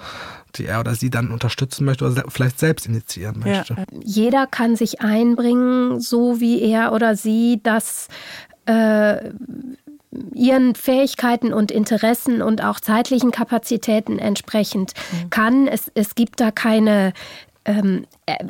die 0.56 0.66
er 0.66 0.80
oder 0.80 0.94
sie 0.94 1.08
dann 1.08 1.30
unterstützen 1.30 1.86
möchte 1.86 2.04
oder 2.04 2.24
vielleicht 2.28 2.58
selbst 2.58 2.86
initiieren 2.86 3.40
möchte. 3.40 3.86
Jeder 4.02 4.46
kann 4.46 4.76
sich 4.76 5.00
einbringen, 5.00 5.98
so 6.00 6.40
wie 6.40 6.60
er 6.60 6.92
oder 6.92 7.16
sie 7.16 7.60
das 7.62 8.08
äh, 8.66 9.30
ihren 10.34 10.74
Fähigkeiten 10.74 11.52
und 11.52 11.70
Interessen 11.70 12.42
und 12.42 12.62
auch 12.62 12.80
zeitlichen 12.80 13.30
Kapazitäten 13.30 14.18
entsprechend 14.18 14.92
mhm. 15.12 15.30
kann. 15.30 15.68
Es, 15.68 15.90
es 15.94 16.14
gibt 16.14 16.40
da 16.40 16.50
keine 16.50 17.12
ähm, 17.64 18.06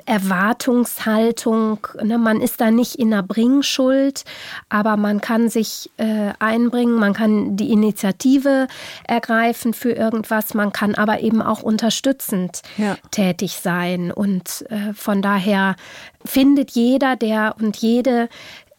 Erwartungshaltung. 0.07 1.87
Ne? 2.03 2.19
Man 2.19 2.41
ist 2.41 2.61
da 2.61 2.71
nicht 2.71 2.97
in 2.97 3.11
der 3.11 3.23
Bringschuld, 3.23 4.25
aber 4.69 4.97
man 4.97 5.21
kann 5.21 5.49
sich 5.49 5.91
äh, 5.97 6.33
einbringen, 6.39 6.95
man 6.95 7.13
kann 7.13 7.57
die 7.57 7.71
Initiative 7.71 8.67
ergreifen 9.07 9.75
für 9.75 9.93
irgendwas, 9.93 10.55
man 10.55 10.73
kann 10.73 10.95
aber 10.95 11.21
eben 11.21 11.43
auch 11.43 11.63
unterstützend 11.63 12.63
ja. 12.77 12.97
tätig 13.11 13.61
sein. 13.63 14.11
Und 14.11 14.65
äh, 14.71 14.93
von 14.95 15.23
daher 15.23 15.77
findet 16.25 16.73
jeder, 16.73 17.17
der 17.17 17.55
und 17.61 17.77
jede, 17.77 18.29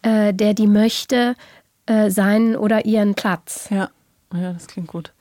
äh, 0.02 0.34
der 0.34 0.54
die 0.54 0.68
möchte, 0.68 1.36
äh, 1.86 2.10
seinen 2.10 2.56
oder 2.56 2.86
ihren 2.86 3.16
Platz. 3.16 3.68
Ja. 3.70 3.90
Ja, 4.34 4.52
das 4.52 4.68
klingt 4.68 4.88
gut. 4.88 5.14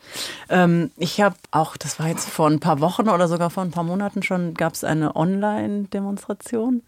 Ähm, 0.49 0.91
ich 0.97 1.21
habe 1.21 1.37
auch, 1.51 1.77
das 1.77 2.01
war 2.01 2.09
jetzt 2.09 2.29
vor 2.29 2.49
ein 2.49 2.59
paar 2.59 2.81
Wochen 2.81 3.09
oder 3.09 3.29
sogar 3.29 3.51
vor 3.51 3.63
ein 3.63 3.71
paar 3.71 3.85
Monaten 3.85 4.23
schon, 4.23 4.55
gab 4.55 4.73
es 4.73 4.83
eine 4.83 5.15
Online-Demonstration. 5.15 6.83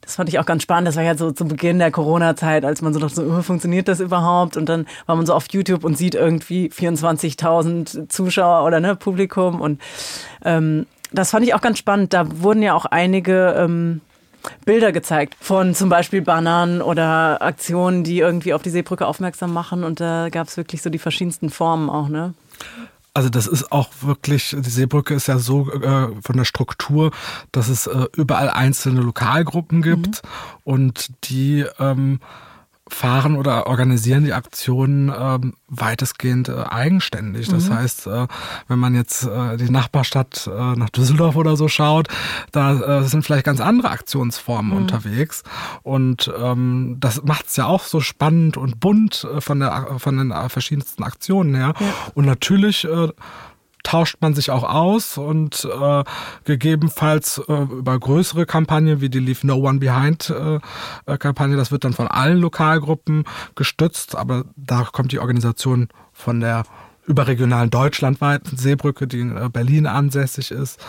Das 0.00 0.16
fand 0.16 0.28
ich 0.28 0.38
auch 0.40 0.46
ganz 0.46 0.64
spannend. 0.64 0.88
Das 0.88 0.96
war 0.96 1.04
ja 1.04 1.16
so 1.16 1.30
zu 1.30 1.46
Beginn 1.46 1.78
der 1.78 1.92
Corona-Zeit, 1.92 2.64
als 2.64 2.82
man 2.82 2.92
so 2.92 2.98
dachte, 2.98 3.14
so, 3.14 3.22
oh, 3.22 3.42
funktioniert 3.42 3.86
das 3.86 4.00
überhaupt? 4.00 4.56
Und 4.56 4.68
dann 4.68 4.86
war 5.06 5.14
man 5.14 5.26
so 5.26 5.34
auf 5.34 5.46
YouTube 5.52 5.84
und 5.84 5.96
sieht 5.96 6.16
irgendwie 6.16 6.68
24.000 6.70 8.08
Zuschauer 8.08 8.66
oder 8.66 8.80
ne, 8.80 8.96
Publikum. 8.96 9.60
Und 9.60 9.80
ähm, 10.44 10.86
das 11.12 11.30
fand 11.30 11.46
ich 11.46 11.54
auch 11.54 11.60
ganz 11.60 11.78
spannend. 11.78 12.12
Da 12.12 12.42
wurden 12.42 12.62
ja 12.62 12.74
auch 12.74 12.86
einige 12.86 13.54
ähm, 13.56 14.00
Bilder 14.64 14.92
gezeigt 14.92 15.36
von 15.40 15.74
zum 15.74 15.88
Beispiel 15.88 16.22
Bannern 16.22 16.82
oder 16.82 17.42
Aktionen, 17.42 18.04
die 18.04 18.18
irgendwie 18.18 18.54
auf 18.54 18.62
die 18.62 18.70
Seebrücke 18.70 19.06
aufmerksam 19.06 19.52
machen. 19.52 19.84
Und 19.84 20.00
da 20.00 20.28
gab 20.30 20.48
es 20.48 20.56
wirklich 20.56 20.82
so 20.82 20.90
die 20.90 20.98
verschiedensten 20.98 21.50
Formen 21.50 21.90
auch, 21.90 22.08
ne? 22.08 22.34
Also 23.14 23.28
das 23.28 23.46
ist 23.46 23.70
auch 23.72 23.90
wirklich, 24.00 24.56
die 24.58 24.70
Seebrücke 24.70 25.12
ist 25.12 25.26
ja 25.26 25.38
so 25.38 25.70
äh, 25.70 26.08
von 26.22 26.36
der 26.36 26.46
Struktur, 26.46 27.10
dass 27.52 27.68
es 27.68 27.86
äh, 27.86 28.06
überall 28.16 28.48
einzelne 28.48 29.02
Lokalgruppen 29.02 29.82
gibt 29.82 30.22
mhm. 30.22 30.28
und 30.64 31.10
die 31.24 31.66
ähm, 31.78 32.20
fahren 32.92 33.36
oder 33.36 33.66
organisieren 33.66 34.24
die 34.24 34.32
Aktionen 34.32 35.12
ähm, 35.16 35.54
weitestgehend 35.68 36.48
äh, 36.48 36.64
eigenständig. 36.68 37.48
Das 37.48 37.68
mhm. 37.68 37.74
heißt, 37.74 38.06
äh, 38.06 38.26
wenn 38.68 38.78
man 38.78 38.94
jetzt 38.94 39.24
äh, 39.24 39.56
die 39.56 39.70
Nachbarstadt 39.70 40.46
äh, 40.46 40.76
nach 40.76 40.90
Düsseldorf 40.90 41.36
oder 41.36 41.56
so 41.56 41.68
schaut, 41.68 42.08
da 42.52 43.00
äh, 43.00 43.04
sind 43.04 43.24
vielleicht 43.24 43.44
ganz 43.44 43.60
andere 43.60 43.90
Aktionsformen 43.90 44.72
mhm. 44.72 44.76
unterwegs. 44.76 45.42
Und 45.82 46.32
ähm, 46.38 46.96
das 47.00 47.22
macht 47.24 47.48
es 47.48 47.56
ja 47.56 47.66
auch 47.66 47.84
so 47.84 48.00
spannend 48.00 48.56
und 48.56 48.80
bunt 48.80 49.24
äh, 49.24 49.40
von, 49.40 49.60
der, 49.60 49.98
von 49.98 50.18
den 50.18 50.30
äh, 50.30 50.48
verschiedensten 50.48 51.02
Aktionen 51.02 51.54
her. 51.54 51.74
Ja. 51.78 51.86
Und 52.14 52.26
natürlich 52.26 52.84
äh, 52.84 53.08
tauscht 53.82 54.16
man 54.20 54.34
sich 54.34 54.50
auch 54.50 54.64
aus 54.64 55.18
und 55.18 55.64
äh, 55.64 56.04
gegebenenfalls 56.44 57.42
äh, 57.48 57.52
über 57.52 57.98
größere 57.98 58.46
Kampagnen 58.46 59.00
wie 59.00 59.08
die 59.08 59.18
Leave 59.18 59.46
No 59.46 59.56
One 59.56 59.78
Behind 59.78 60.30
äh, 60.30 60.60
äh, 61.06 61.18
Kampagne, 61.18 61.56
das 61.56 61.72
wird 61.72 61.84
dann 61.84 61.92
von 61.92 62.06
allen 62.06 62.38
Lokalgruppen 62.38 63.24
gestützt, 63.54 64.16
aber 64.16 64.44
da 64.56 64.84
kommt 64.84 65.12
die 65.12 65.18
Organisation 65.18 65.88
von 66.12 66.40
der 66.40 66.64
überregionalen 67.06 67.70
deutschlandweiten 67.70 68.56
Seebrücke, 68.56 69.06
die 69.06 69.20
in 69.20 69.36
äh, 69.36 69.48
Berlin 69.48 69.86
ansässig 69.86 70.50
ist 70.50 70.80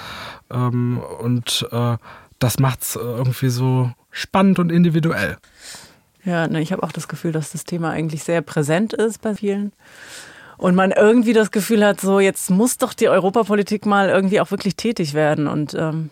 ähm, 0.51 0.99
und 1.19 1.67
äh, 1.71 1.97
das 2.39 2.59
macht's 2.59 2.95
irgendwie 2.95 3.49
so 3.49 3.91
spannend 4.11 4.59
und 4.59 4.71
individuell. 4.71 5.37
Ja, 6.25 6.47
ne, 6.47 6.61
ich 6.61 6.71
habe 6.71 6.83
auch 6.83 6.91
das 6.91 7.07
Gefühl, 7.07 7.31
dass 7.31 7.51
das 7.51 7.65
Thema 7.65 7.91
eigentlich 7.91 8.23
sehr 8.23 8.41
präsent 8.41 8.93
ist 8.93 9.21
bei 9.21 9.35
vielen 9.35 9.73
und 10.63 10.75
man 10.75 10.91
irgendwie 10.93 11.33
das 11.33 11.51
Gefühl 11.51 11.85
hat, 11.85 11.99
so 11.99 12.21
jetzt 12.21 12.49
muss 12.49 12.77
doch 12.77 12.93
die 12.93 13.09
Europapolitik 13.09 13.85
mal 13.85 14.07
irgendwie 14.07 14.39
auch 14.39 14.49
wirklich 14.49 14.77
tätig 14.77 15.13
werden. 15.13 15.45
Und 15.45 15.73
ähm, 15.73 16.09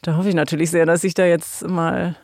da 0.00 0.16
hoffe 0.16 0.30
ich 0.30 0.34
natürlich 0.34 0.70
sehr, 0.70 0.86
dass 0.86 1.02
sich 1.02 1.12
da 1.12 1.26
jetzt 1.26 1.68
mal 1.68 2.16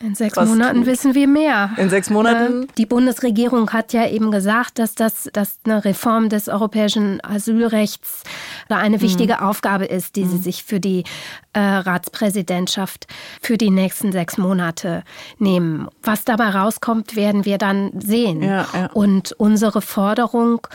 in 0.00 0.14
sechs 0.14 0.36
Monaten 0.36 0.78
tut. 0.78 0.86
wissen 0.86 1.14
wir 1.14 1.26
mehr. 1.26 1.70
In 1.76 1.88
sechs 1.88 2.10
Monaten? 2.10 2.64
Äh, 2.64 2.66
die 2.78 2.86
Bundesregierung 2.86 3.72
hat 3.72 3.92
ja 3.92 4.08
eben 4.08 4.30
gesagt, 4.30 4.78
dass 4.78 4.94
das 4.94 5.30
dass 5.32 5.58
eine 5.64 5.84
Reform 5.84 6.28
des 6.28 6.48
europäischen 6.48 7.24
Asylrechts 7.24 8.22
eine 8.68 9.00
wichtige 9.00 9.34
mhm. 9.34 9.40
Aufgabe 9.40 9.86
ist, 9.86 10.16
die 10.16 10.24
mhm. 10.24 10.30
sie 10.30 10.38
sich 10.38 10.64
für 10.64 10.78
die 10.78 11.04
äh, 11.52 11.60
Ratspräsidentschaft 11.60 13.06
für 13.40 13.56
die 13.56 13.70
nächsten 13.70 14.10
sechs 14.10 14.36
Monate 14.36 15.04
nehmen. 15.38 15.88
Was 16.02 16.24
dabei 16.24 16.50
rauskommt, 16.50 17.14
werden 17.16 17.44
wir 17.44 17.58
dann 17.58 17.92
sehen. 18.00 18.42
Ja, 18.42 18.66
ja. 18.74 18.90
Und 18.92 19.32
unsere 19.32 19.80
Forderung 19.80 20.66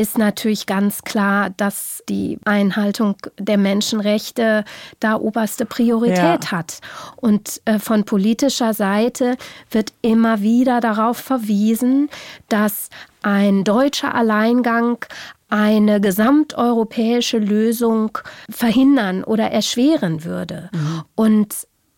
ist 0.00 0.18
natürlich 0.18 0.66
ganz 0.66 1.02
klar, 1.02 1.50
dass 1.50 2.02
die 2.08 2.38
Einhaltung 2.44 3.16
der 3.38 3.58
Menschenrechte 3.58 4.64
da 5.00 5.16
oberste 5.16 5.66
Priorität 5.66 6.44
ja. 6.44 6.50
hat. 6.52 6.80
Und 7.16 7.60
äh, 7.64 7.78
von 7.78 8.04
politischer 8.04 8.72
Seite 8.72 9.36
wird 9.70 9.92
immer 10.02 10.40
wieder 10.40 10.80
darauf 10.80 11.18
verwiesen, 11.18 12.08
dass 12.48 12.88
ein 13.22 13.64
deutscher 13.64 14.14
Alleingang 14.14 15.04
eine 15.48 16.00
gesamteuropäische 16.00 17.38
Lösung 17.38 18.18
verhindern 18.50 19.24
oder 19.24 19.50
erschweren 19.50 20.24
würde. 20.24 20.70
Mhm. 20.72 21.02
Und 21.14 21.54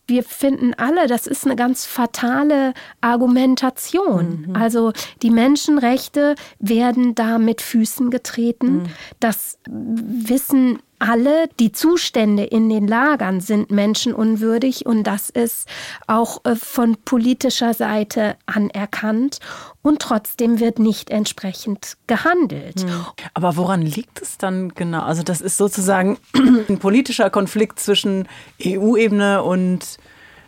wir 0.07 0.23
finden 0.23 0.73
alle, 0.73 1.07
das 1.07 1.27
ist 1.27 1.45
eine 1.45 1.55
ganz 1.55 1.85
fatale 1.85 2.73
Argumentation. 3.01 4.45
Mhm. 4.47 4.55
Also 4.55 4.93
die 5.21 5.29
Menschenrechte 5.29 6.35
werden 6.59 7.13
da 7.13 7.37
mit 7.37 7.61
Füßen 7.61 8.09
getreten. 8.09 8.83
Mhm. 8.83 8.85
Das 9.19 9.59
wissen 9.67 10.79
alle, 10.99 11.47
die 11.59 11.71
Zustände 11.71 12.43
in 12.43 12.69
den 12.69 12.87
Lagern 12.87 13.39
sind 13.39 13.71
menschenunwürdig 13.71 14.85
und 14.85 15.03
das 15.03 15.29
ist 15.29 15.67
auch 16.07 16.43
äh, 16.45 16.55
von 16.55 16.97
politischer 17.05 17.73
Seite 17.73 18.35
anerkannt 18.45 19.39
und 19.81 20.01
trotzdem 20.01 20.59
wird 20.59 20.79
nicht 20.79 21.09
entsprechend 21.09 21.97
gehandelt. 22.07 22.81
Hm. 22.81 23.05
Aber 23.33 23.57
woran 23.57 23.81
liegt 23.81 24.21
es 24.21 24.37
dann 24.37 24.73
genau? 24.73 25.01
Also 25.01 25.23
das 25.23 25.41
ist 25.41 25.57
sozusagen 25.57 26.17
ein 26.69 26.79
politischer 26.79 27.29
Konflikt 27.29 27.79
zwischen 27.79 28.27
EU-Ebene 28.63 29.43
und 29.43 29.97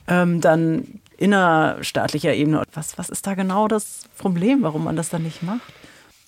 ähm, 0.07 0.41
dann 0.41 0.99
innerstaatlicher 1.17 2.33
Ebene. 2.33 2.63
Was, 2.73 2.97
was 2.97 3.09
ist 3.09 3.27
da 3.27 3.35
genau 3.35 3.67
das 3.67 4.01
Problem, 4.17 4.63
warum 4.63 4.85
man 4.85 4.95
das 4.95 5.09
dann 5.09 5.23
nicht 5.23 5.43
macht? 5.43 5.61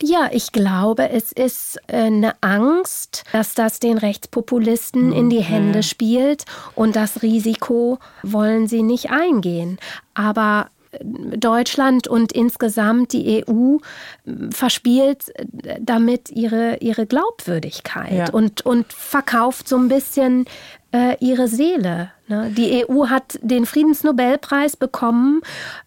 Ja, 0.04 0.30
ich 0.32 0.52
glaube, 0.52 1.10
es 1.10 1.32
ist 1.32 1.78
äh, 1.88 1.98
eine 1.98 2.34
Angst, 2.42 3.24
dass 3.32 3.54
das 3.54 3.80
den 3.80 3.98
Rechtspopulisten 3.98 5.08
mhm. 5.08 5.14
in 5.14 5.30
die 5.30 5.42
Hände 5.42 5.84
spielt 5.84 6.46
und 6.76 6.96
das 6.96 7.22
Risiko 7.22 8.00
wollen 8.24 8.68
sie 8.68 8.84
nicht 8.84 9.12
eingehen. 9.12 9.78
Aber 10.14 10.70
äh, 10.92 10.98
Deutschland 11.38 12.08
und 12.08 12.32
insgesamt 12.32 13.14
die 13.14 13.44
EU 13.48 13.78
äh, 14.26 14.52
verspielt 14.52 15.32
damit 15.80 16.30
ihre, 16.32 16.78
ihre 16.78 17.06
Glaubwürdigkeit 17.06 18.30
ja. 18.30 18.30
und, 18.32 18.66
und 18.66 18.92
verkauft 18.92 19.68
so 19.68 19.78
ein 19.78 19.88
bisschen 19.88 20.46
äh, 20.91 21.15
ihre 21.19 21.47
Seele. 21.47 22.12
Ne? 22.27 22.51
Die 22.56 22.86
EU 22.86 23.08
hat 23.08 23.39
den 23.41 23.65
Friedensnobelpreis 23.65 24.75
bekommen 24.75 25.41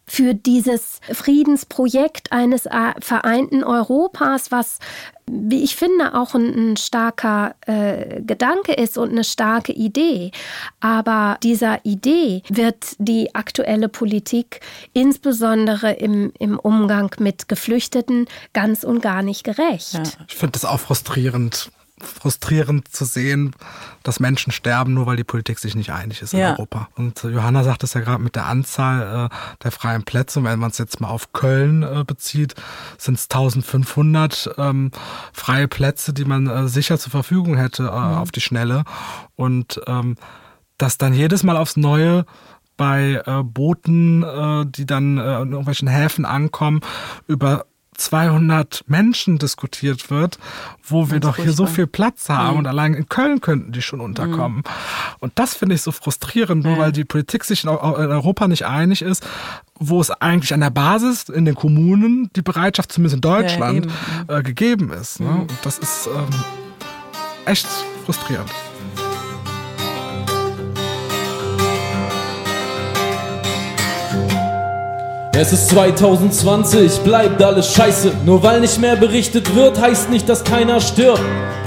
für 0.05 0.33
dieses 0.33 0.99
Friedensprojekt 1.11 2.31
eines 2.31 2.65
äh, 2.65 2.93
vereinten 2.99 3.63
Europas, 3.63 4.51
was, 4.51 4.79
wie 5.25 5.63
ich 5.63 5.75
finde, 5.75 6.15
auch 6.15 6.35
ein, 6.35 6.71
ein 6.71 6.77
starker 6.77 7.55
äh, 7.65 8.21
Gedanke 8.21 8.73
ist 8.73 8.97
und 8.97 9.11
eine 9.11 9.23
starke 9.23 9.73
Idee. 9.73 10.31
Aber 10.79 11.37
dieser 11.41 11.83
Idee 11.83 12.43
wird 12.49 12.95
die 12.97 13.33
aktuelle 13.33 13.89
Politik, 13.89 14.61
insbesondere 14.93 15.93
im, 15.93 16.31
im 16.39 16.59
Umgang 16.59 17.11
mit 17.19 17.47
Geflüchteten, 17.47 18.27
ganz 18.53 18.83
und 18.83 19.01
gar 19.01 19.21
nicht 19.21 19.43
gerecht. 19.43 19.93
Ja. 19.93 20.03
Ich 20.27 20.35
finde 20.35 20.53
das 20.53 20.65
auch 20.65 20.79
frustrierend 20.79 21.71
frustrierend 22.01 22.89
zu 22.89 23.05
sehen, 23.05 23.55
dass 24.03 24.19
Menschen 24.19 24.51
sterben, 24.51 24.93
nur 24.93 25.05
weil 25.05 25.15
die 25.15 25.23
Politik 25.23 25.59
sich 25.59 25.75
nicht 25.75 25.91
einig 25.91 26.21
ist 26.21 26.33
ja. 26.33 26.49
in 26.49 26.55
Europa. 26.55 26.89
Und 26.95 27.23
Johanna 27.23 27.63
sagt 27.63 27.83
es 27.83 27.93
ja 27.93 28.01
gerade 28.01 28.21
mit 28.21 28.35
der 28.35 28.45
Anzahl 28.45 29.29
äh, 29.31 29.35
der 29.63 29.71
freien 29.71 30.03
Plätze. 30.03 30.39
Und 30.39 30.45
wenn 30.45 30.59
man 30.59 30.71
es 30.71 30.77
jetzt 30.77 30.99
mal 30.99 31.07
auf 31.07 31.31
Köln 31.31 31.83
äh, 31.83 32.03
bezieht, 32.05 32.55
sind 32.97 33.15
es 33.15 33.23
1500 33.29 34.55
ähm, 34.57 34.91
freie 35.31 35.67
Plätze, 35.67 36.13
die 36.13 36.25
man 36.25 36.47
äh, 36.47 36.67
sicher 36.67 36.99
zur 36.99 37.11
Verfügung 37.11 37.55
hätte 37.55 37.83
äh, 37.83 37.85
mhm. 37.85 38.17
auf 38.17 38.31
die 38.31 38.41
Schnelle. 38.41 38.83
Und 39.35 39.79
ähm, 39.87 40.17
das 40.77 40.97
dann 40.97 41.13
jedes 41.13 41.43
Mal 41.43 41.55
aufs 41.55 41.77
Neue 41.77 42.25
bei 42.77 43.21
äh, 43.25 43.43
Booten, 43.43 44.23
äh, 44.23 44.65
die 44.67 44.85
dann 44.85 45.17
äh, 45.17 45.41
in 45.41 45.51
irgendwelchen 45.51 45.87
Häfen 45.87 46.25
ankommen, 46.25 46.81
über 47.27 47.65
200 47.95 48.83
Menschen 48.87 49.37
diskutiert 49.37 50.09
wird, 50.09 50.37
wo 50.83 51.09
wir 51.11 51.19
doch 51.19 51.37
hier 51.37 51.53
so 51.53 51.65
viel 51.65 51.87
Platz 51.87 52.29
haben 52.29 52.53
mhm. 52.53 52.59
und 52.59 52.67
allein 52.67 52.93
in 52.93 53.09
Köln 53.09 53.41
könnten 53.41 53.71
die 53.71 53.81
schon 53.81 54.01
unterkommen. 54.01 54.57
Mhm. 54.57 54.63
Und 55.19 55.33
das 55.35 55.55
finde 55.55 55.75
ich 55.75 55.81
so 55.81 55.91
frustrierend, 55.91 56.63
nur 56.63 56.75
mhm. 56.75 56.79
weil 56.79 56.91
die 56.91 57.05
Politik 57.05 57.43
sich 57.43 57.63
in 57.63 57.69
Europa 57.69 58.47
nicht 58.47 58.65
einig 58.65 59.01
ist, 59.01 59.25
wo 59.79 59.99
es 60.01 60.11
eigentlich 60.11 60.53
an 60.53 60.61
der 60.61 60.69
Basis 60.69 61.29
in 61.29 61.45
den 61.45 61.55
Kommunen 61.55 62.29
die 62.35 62.41
Bereitschaft, 62.41 62.91
zumindest 62.91 63.15
in 63.15 63.21
Deutschland, 63.21 63.87
ja, 64.27 64.37
äh, 64.37 64.43
gegeben 64.43 64.91
ist. 64.91 65.19
Ne? 65.19 65.27
Mhm. 65.27 65.39
Und 65.41 65.53
das 65.63 65.79
ist 65.79 66.07
ähm, 66.07 66.29
echt 67.45 67.67
frustrierend. 68.05 68.51
Es 75.37 75.51
ist 75.51 75.67
2020, 75.71 76.99
bleibt 77.01 77.43
alles 77.43 77.73
scheiße. 77.73 78.13
Nur 78.25 78.41
weil 78.41 78.61
nicht 78.61 78.79
mehr 78.79 78.95
berichtet 78.95 79.53
wird, 79.53 79.81
heißt 79.81 80.09
nicht, 80.09 80.29
dass 80.29 80.45
keiner 80.45 80.79
stirbt. 80.79 81.19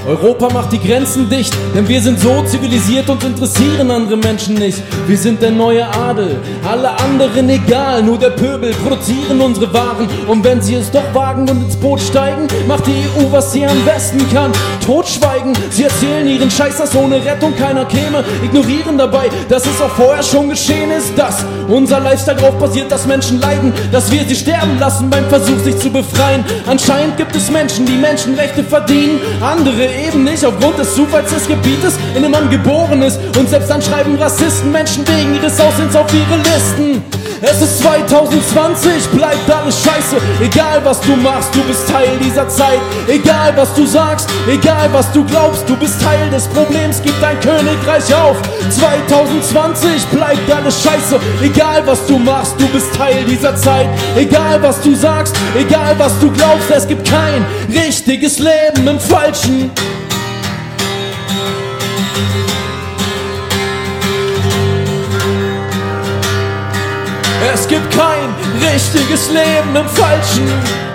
Europa 0.07 0.49
macht 0.51 0.71
die 0.71 0.79
Grenzen 0.79 1.29
dicht, 1.29 1.53
denn 1.75 1.87
wir 1.87 2.01
sind 2.01 2.19
so 2.19 2.41
zivilisiert 2.43 3.09
und 3.09 3.23
interessieren 3.23 3.91
andere 3.91 4.17
Menschen 4.17 4.55
nicht. 4.55 4.81
Wir 5.07 5.17
sind 5.17 5.41
der 5.41 5.51
neue 5.51 5.85
Adel, 5.87 6.37
alle 6.67 6.89
anderen 6.99 7.49
egal, 7.49 8.01
nur 8.01 8.17
der 8.17 8.31
Pöbel 8.31 8.71
produzieren 8.71 9.39
unsere 9.41 9.71
Waren. 9.73 10.07
Und 10.27 10.43
wenn 10.43 10.61
sie 10.61 10.75
es 10.75 10.89
doch 10.89 11.13
wagen 11.13 11.47
und 11.49 11.63
ins 11.63 11.75
Boot 11.75 11.99
steigen, 11.99 12.47
macht 12.67 12.87
die 12.87 12.91
EU, 12.91 13.31
was 13.31 13.51
sie 13.51 13.65
am 13.65 13.85
besten 13.85 14.19
kann. 14.33 14.51
Totschweigen, 14.83 15.53
sie 15.69 15.83
erzählen 15.83 16.27
ihren 16.27 16.49
Scheiß, 16.49 16.77
dass 16.77 16.95
ohne 16.95 17.23
Rettung 17.23 17.55
keiner 17.55 17.85
käme. 17.85 18.23
Ignorieren 18.43 18.97
dabei, 18.97 19.29
dass 19.49 19.65
es 19.65 19.81
auch 19.81 19.91
vorher 19.91 20.23
schon 20.23 20.49
geschehen 20.49 20.91
ist, 20.91 21.17
dass 21.17 21.45
unser 21.67 21.99
Lifestyle 21.99 22.37
darauf 22.37 22.55
basiert, 22.55 22.91
dass 22.91 23.05
Menschen 23.05 23.39
leiden 23.39 23.58
leiden, 23.59 23.73
dass 23.91 24.11
wir 24.11 24.23
sie 24.25 24.35
sterben 24.35 24.79
lassen 24.79 25.09
beim 25.09 25.27
Versuch, 25.29 25.59
sich 25.59 25.77
zu 25.77 25.89
befreien. 25.89 26.43
Anscheinend 26.67 27.17
gibt 27.17 27.35
es 27.35 27.49
Menschen, 27.49 27.85
die 27.85 27.97
Menschenrechte 27.97 28.63
verdienen, 28.63 29.19
andere 29.41 29.87
eben 30.07 30.23
nicht 30.23 30.45
aufgrund 30.45 30.79
des 30.79 30.95
Zufalls 30.95 31.33
des 31.33 31.47
Gebietes, 31.47 31.95
in 32.15 32.23
dem 32.23 32.31
man 32.31 32.49
geboren 32.49 33.01
ist. 33.01 33.19
Und 33.37 33.49
selbst 33.49 33.69
dann 33.69 33.81
schreiben 33.81 34.15
Rassisten 34.15 34.71
Menschen 34.71 35.07
wegen 35.07 35.35
ihres 35.35 35.59
Aussehens 35.59 35.95
auf 35.95 36.07
ihre 36.13 36.37
Listen. 36.37 37.18
Es 37.41 37.61
ist 37.61 37.81
2020, 37.81 39.07
bleibt 39.11 39.49
alles 39.49 39.81
scheiße. 39.81 40.17
Egal 40.41 40.81
was 40.83 40.99
du 41.01 41.15
machst, 41.15 41.55
du 41.55 41.61
bist 41.63 41.87
Teil 41.89 42.17
dieser 42.21 42.49
Zeit. 42.49 42.79
Egal 43.07 43.53
was 43.55 43.73
du 43.73 43.85
sagst, 43.85 44.29
egal 44.47 44.89
was 44.91 45.09
du 45.13 45.23
glaubst, 45.23 45.67
du 45.69 45.77
bist 45.77 46.01
Teil 46.01 46.29
des 46.29 46.47
Problems. 46.47 47.01
Gib 47.01 47.13
dein 47.21 47.39
Königreich 47.39 48.13
auf. 48.13 48.37
2020 48.69 50.05
bleibt 50.07 50.51
alles 50.51 50.83
scheiße. 50.83 51.17
Egal 51.41 51.81
was 51.85 52.05
du 52.07 52.17
machst, 52.17 52.55
du 52.59 52.67
bist 52.67 52.93
Teil 52.95 53.23
dieser 53.23 53.55
Zeit. 53.55 53.87
Egal 54.17 54.61
was 54.61 54.81
du 54.81 54.93
sagst, 54.93 55.33
egal 55.57 55.95
was 55.97 56.19
du 56.19 56.29
glaubst, 56.31 56.69
es 56.69 56.87
gibt 56.87 57.09
kein 57.09 57.45
richtiges 57.69 58.39
Leben 58.39 58.85
im 58.85 58.99
Falschen. 58.99 59.71
Gibt 67.69 67.91
kein 67.91 68.33
richtiges 68.73 69.29
Leben 69.29 69.75
im 69.75 69.87
Falschen. 69.87 70.88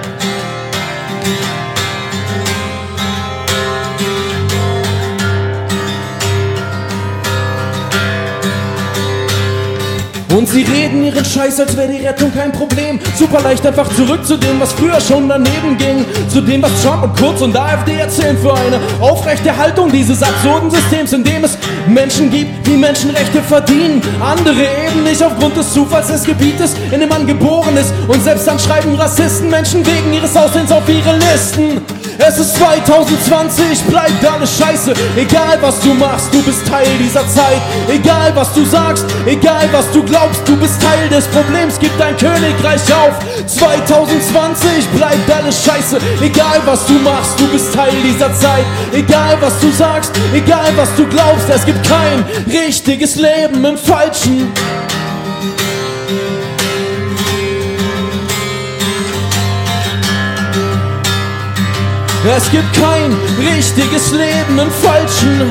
Und 10.37 10.49
sie 10.49 10.62
reden 10.62 11.05
ihren 11.05 11.25
Scheiß, 11.25 11.61
als 11.61 11.77
wäre 11.77 11.88
die 11.88 12.05
Rettung 12.05 12.33
kein 12.35 12.51
Problem. 12.51 12.99
Super 13.16 13.40
leicht 13.42 13.64
einfach 13.64 13.88
zurück 13.94 14.27
zu 14.27 14.37
dem, 14.37 14.61
was 14.61 14.73
früher 14.73 15.01
schon 15.01 15.29
daneben 15.29 15.77
ging. 15.79 16.05
Zu 16.29 16.40
dem, 16.40 16.61
was 16.61 16.73
Trump 16.83 17.05
und 17.05 17.16
Kurz 17.16 17.40
und 17.40 17.57
AfD 17.57 17.94
erzählen 17.94 18.37
für 18.37 18.53
eine 18.53 18.81
Aufrechterhaltung 19.01 19.92
dieses 19.92 20.23
absurden 20.25 20.73
Systems, 20.73 21.12
in 21.12 21.23
dem 21.23 21.44
es 21.44 21.57
Menschen 21.87 22.31
gibt, 22.31 22.66
die 22.66 22.77
Menschenrechte 22.77 23.42
verdienen. 23.42 24.03
Andere 24.20 24.62
eben 24.88 25.05
nicht 25.05 25.23
aufgrund 25.23 25.57
des 25.57 25.73
Zufalls 25.73 26.09
des 26.09 26.25
Gebietes, 26.25 26.75
in 26.90 26.99
dem 26.99 27.09
man 27.09 27.29
geboren 27.29 27.77
ist. 27.77 27.94
Und 28.09 28.23
selbst 28.25 28.49
dann 28.49 28.59
schreiben 28.59 28.97
Rassisten 28.97 29.51
Menschen 29.51 29.87
wegen 29.87 30.12
ihres 30.12 30.37
Aussehens 30.37 30.73
auf 30.73 30.88
ihre 30.88 31.16
Listen. 31.16 31.81
Es 32.18 32.38
ist 32.38 32.57
2020, 32.57 33.83
bleibt 33.85 34.24
alles 34.24 34.59
scheiße. 34.59 34.94
Egal 35.16 35.59
was 35.61 35.81
du 35.81 35.94
machst, 35.94 36.33
du 36.33 36.42
bist 36.42 36.66
Teil 36.66 36.87
dieser 36.98 37.27
Zeit. 37.29 37.61
Egal 37.88 38.33
was 38.35 38.53
du 38.53 38.64
sagst, 38.64 39.05
egal 39.27 39.68
was 39.72 39.90
du 39.92 40.03
glaubst, 40.03 40.46
du 40.46 40.57
bist 40.57 40.81
Teil 40.81 41.09
des 41.09 41.27
Problems. 41.27 41.79
Gib 41.79 41.90
dein 41.98 42.16
Königreich 42.16 42.83
auf. 42.94 43.18
2020, 43.46 44.87
bleibt 44.94 45.31
alles 45.31 45.64
scheiße. 45.64 45.98
Egal 46.22 46.61
was 46.64 46.87
du 46.87 46.94
machst, 46.94 47.38
du 47.38 47.48
bist 47.48 47.74
Teil 47.74 47.92
dieser 48.05 48.33
Zeit. 48.35 48.64
Egal 48.92 49.37
was 49.40 49.59
du 49.61 49.70
sagst, 49.72 50.12
egal 50.33 50.72
was 50.77 50.88
du 50.96 51.07
glaubst, 51.07 51.48
es 51.48 51.66
gibt 51.66 51.83
kein 51.87 52.24
richtiges 52.46 53.16
Leben 53.16 53.64
im 53.64 53.77
Falschen. 53.77 54.53
Es 62.26 62.50
gibt 62.50 62.72
kein 62.72 63.12
richtiges 63.38 64.10
Leben 64.12 64.58
im 64.58 64.70
Falschen. 64.70 65.50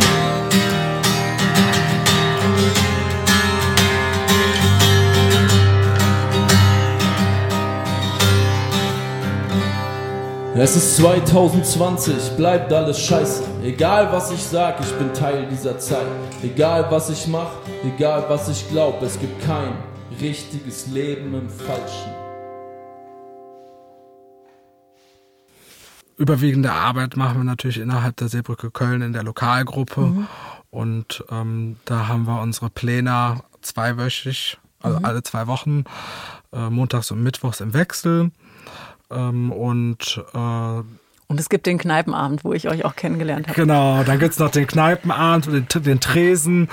Es 10.56 10.76
ist 10.76 10.98
2020, 10.98 12.32
bleibt 12.38 12.74
alles 12.74 13.00
scheiße. 13.00 13.44
Egal 13.64 14.12
was 14.12 14.32
ich 14.32 14.42
sag, 14.44 14.80
ich 14.80 14.92
bin 14.94 15.14
Teil 15.14 15.46
dieser 15.52 15.78
Zeit. 15.78 16.08
Egal 16.42 16.88
was 16.90 17.12
ich 17.12 17.28
mach, 17.28 17.52
egal 17.86 18.26
was 18.30 18.50
ich 18.50 18.68
glaub, 18.70 19.00
es 19.04 19.20
gibt 19.20 19.46
kein 19.46 19.74
richtiges 20.20 20.88
Leben 20.88 21.36
im 21.36 21.50
Falschen. 21.50 22.23
Überwiegende 26.18 26.72
Arbeit 26.72 27.18
machen 27.18 27.38
wir 27.38 27.44
natürlich 27.44 27.80
innerhalb 27.80 28.18
der 28.18 28.28
Seebrücke 28.28 28.72
Köln 28.72 29.02
in 29.02 29.14
der 29.14 29.24
Lokalgruppe. 29.24 30.02
Mhm. 30.02 30.28
Und 30.70 31.24
ähm, 31.30 31.78
da 31.86 32.08
haben 32.08 32.26
wir 32.26 32.42
unsere 32.42 32.70
Pläne 32.70 33.42
zweiwöchig, 33.62 34.58
also 34.82 35.00
mhm. 35.00 35.06
alle 35.06 35.24
zwei 35.24 35.48
Wochen, 35.48 35.86
äh, 36.52 36.70
montags 36.70 37.12
und 37.12 37.22
mittwochs 37.24 37.62
im 37.62 37.74
Wechsel. 37.74 38.32
Ähm, 39.10 39.52
und 39.52 40.24
äh, 40.34 40.84
und 41.34 41.40
es 41.40 41.50
gibt 41.50 41.66
den 41.66 41.80
Kneipenabend, 41.80 42.44
wo 42.44 42.54
ich 42.54 42.70
euch 42.70 42.86
auch 42.86 42.96
kennengelernt 42.96 43.48
habe. 43.48 43.60
Genau, 43.60 44.04
dann 44.04 44.20
gibt 44.20 44.34
es 44.34 44.40
noch 44.40 44.52
den 44.52 44.68
Kneipenabend 44.68 45.48
und 45.48 45.74
den, 45.74 45.84
den 45.84 46.00
Tresen. 46.00 46.70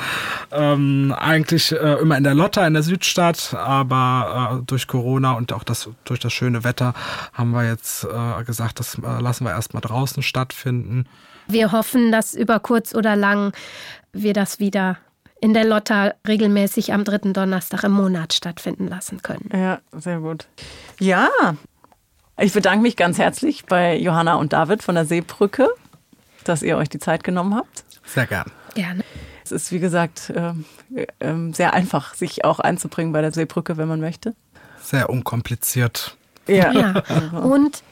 Ähm, 0.52 1.14
eigentlich 1.18 1.72
äh, 1.72 1.94
immer 1.94 2.18
in 2.18 2.24
der 2.24 2.34
Lotta 2.34 2.66
in 2.66 2.74
der 2.74 2.82
Südstadt, 2.82 3.54
aber 3.54 4.58
äh, 4.60 4.66
durch 4.66 4.86
Corona 4.86 5.32
und 5.32 5.54
auch 5.54 5.64
das, 5.64 5.88
durch 6.04 6.20
das 6.20 6.34
schöne 6.34 6.62
Wetter 6.62 6.92
haben 7.32 7.52
wir 7.52 7.66
jetzt 7.66 8.04
äh, 8.04 8.44
gesagt, 8.44 8.80
das 8.80 8.96
äh, 8.96 9.22
lassen 9.22 9.44
wir 9.44 9.52
erstmal 9.52 9.80
draußen 9.80 10.22
stattfinden. 10.22 11.06
Wir 11.48 11.72
hoffen, 11.72 12.12
dass 12.12 12.34
über 12.34 12.60
kurz 12.60 12.94
oder 12.94 13.16
lang 13.16 13.52
wir 14.12 14.34
das 14.34 14.58
wieder 14.58 14.98
in 15.40 15.54
der 15.54 15.64
Lotta 15.64 16.12
regelmäßig 16.28 16.92
am 16.92 17.04
dritten 17.04 17.32
Donnerstag 17.32 17.84
im 17.84 17.92
Monat 17.92 18.34
stattfinden 18.34 18.88
lassen 18.88 19.22
können. 19.22 19.48
Ja, 19.54 19.80
sehr 19.92 20.20
gut. 20.20 20.48
Ja, 20.98 21.30
ich 22.40 22.52
bedanke 22.52 22.82
mich 22.82 22.96
ganz 22.96 23.18
herzlich 23.18 23.66
bei 23.66 23.96
Johanna 23.96 24.34
und 24.34 24.52
David 24.52 24.82
von 24.82 24.94
der 24.94 25.04
Seebrücke, 25.04 25.68
dass 26.44 26.62
ihr 26.62 26.76
euch 26.76 26.88
die 26.88 26.98
Zeit 26.98 27.24
genommen 27.24 27.54
habt. 27.54 27.84
Sehr 28.04 28.26
gern. 28.26 28.50
Gerne. 28.74 29.04
Es 29.44 29.52
ist, 29.52 29.72
wie 29.72 29.80
gesagt, 29.80 30.32
ähm, 30.34 30.64
ähm, 31.20 31.52
sehr 31.52 31.74
einfach, 31.74 32.14
sich 32.14 32.44
auch 32.44 32.60
einzubringen 32.60 33.12
bei 33.12 33.20
der 33.20 33.32
Seebrücke, 33.32 33.76
wenn 33.76 33.88
man 33.88 34.00
möchte. 34.00 34.34
Sehr 34.80 35.10
unkompliziert. 35.10 36.16
Ja. 36.46 36.72
ja. 36.72 37.02
Und 37.38 37.82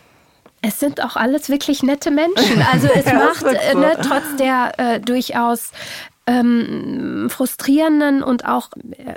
es 0.62 0.80
sind 0.80 1.02
auch 1.02 1.16
alles 1.16 1.48
wirklich 1.48 1.82
nette 1.82 2.10
Menschen. 2.10 2.62
Also 2.72 2.88
es 2.88 3.04
ja, 3.06 3.14
macht 3.14 3.42
äh, 3.44 3.74
ne, 3.74 3.96
trotz 4.02 4.36
der 4.38 4.72
äh, 4.78 5.00
durchaus 5.00 5.72
ähm, 6.28 7.28
frustrierenden 7.30 8.22
und 8.22 8.44
auch 8.44 8.68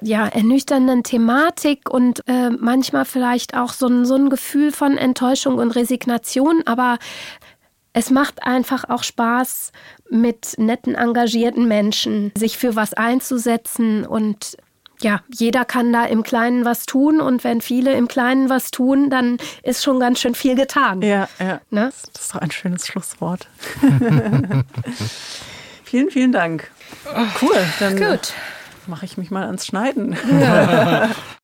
ja, 0.01 0.27
ernüchternden 0.27 1.03
Thematik 1.03 1.89
und 1.89 2.21
äh, 2.27 2.49
manchmal 2.49 3.03
vielleicht 3.03 3.55
auch 3.55 3.73
so 3.73 3.87
ein, 3.87 4.05
so 4.05 4.15
ein 4.15 4.29
Gefühl 4.29 4.71
von 4.71 4.97
Enttäuschung 4.97 5.55
und 5.55 5.71
Resignation, 5.71 6.63
aber 6.65 6.97
es 7.93 8.09
macht 8.09 8.43
einfach 8.43 8.85
auch 8.89 9.03
Spaß, 9.03 9.73
mit 10.09 10.57
netten, 10.57 10.95
engagierten 10.95 11.67
Menschen 11.67 12.31
sich 12.37 12.57
für 12.57 12.77
was 12.77 12.93
einzusetzen 12.93 14.05
und 14.05 14.57
ja, 15.01 15.21
jeder 15.33 15.65
kann 15.65 15.91
da 15.91 16.05
im 16.05 16.23
Kleinen 16.23 16.63
was 16.63 16.85
tun 16.85 17.19
und 17.19 17.43
wenn 17.43 17.59
viele 17.59 17.93
im 17.93 18.07
Kleinen 18.07 18.49
was 18.49 18.71
tun, 18.71 19.09
dann 19.09 19.37
ist 19.63 19.83
schon 19.83 19.99
ganz 19.99 20.19
schön 20.19 20.35
viel 20.35 20.55
getan. 20.55 21.01
Ja, 21.01 21.27
ja. 21.39 21.59
Ne? 21.71 21.91
Das 22.13 22.21
ist 22.21 22.35
doch 22.35 22.39
ein 22.39 22.51
schönes 22.51 22.85
Schlusswort. 22.87 23.47
vielen, 25.83 26.11
vielen 26.11 26.31
Dank. 26.31 26.71
Cool, 27.41 27.57
dann 27.79 28.19
mache 28.87 29.05
ich 29.05 29.17
mich 29.17 29.31
mal 29.31 29.45
ans 29.45 29.65
Schneiden. 29.65 30.17
Ja. 30.39 31.09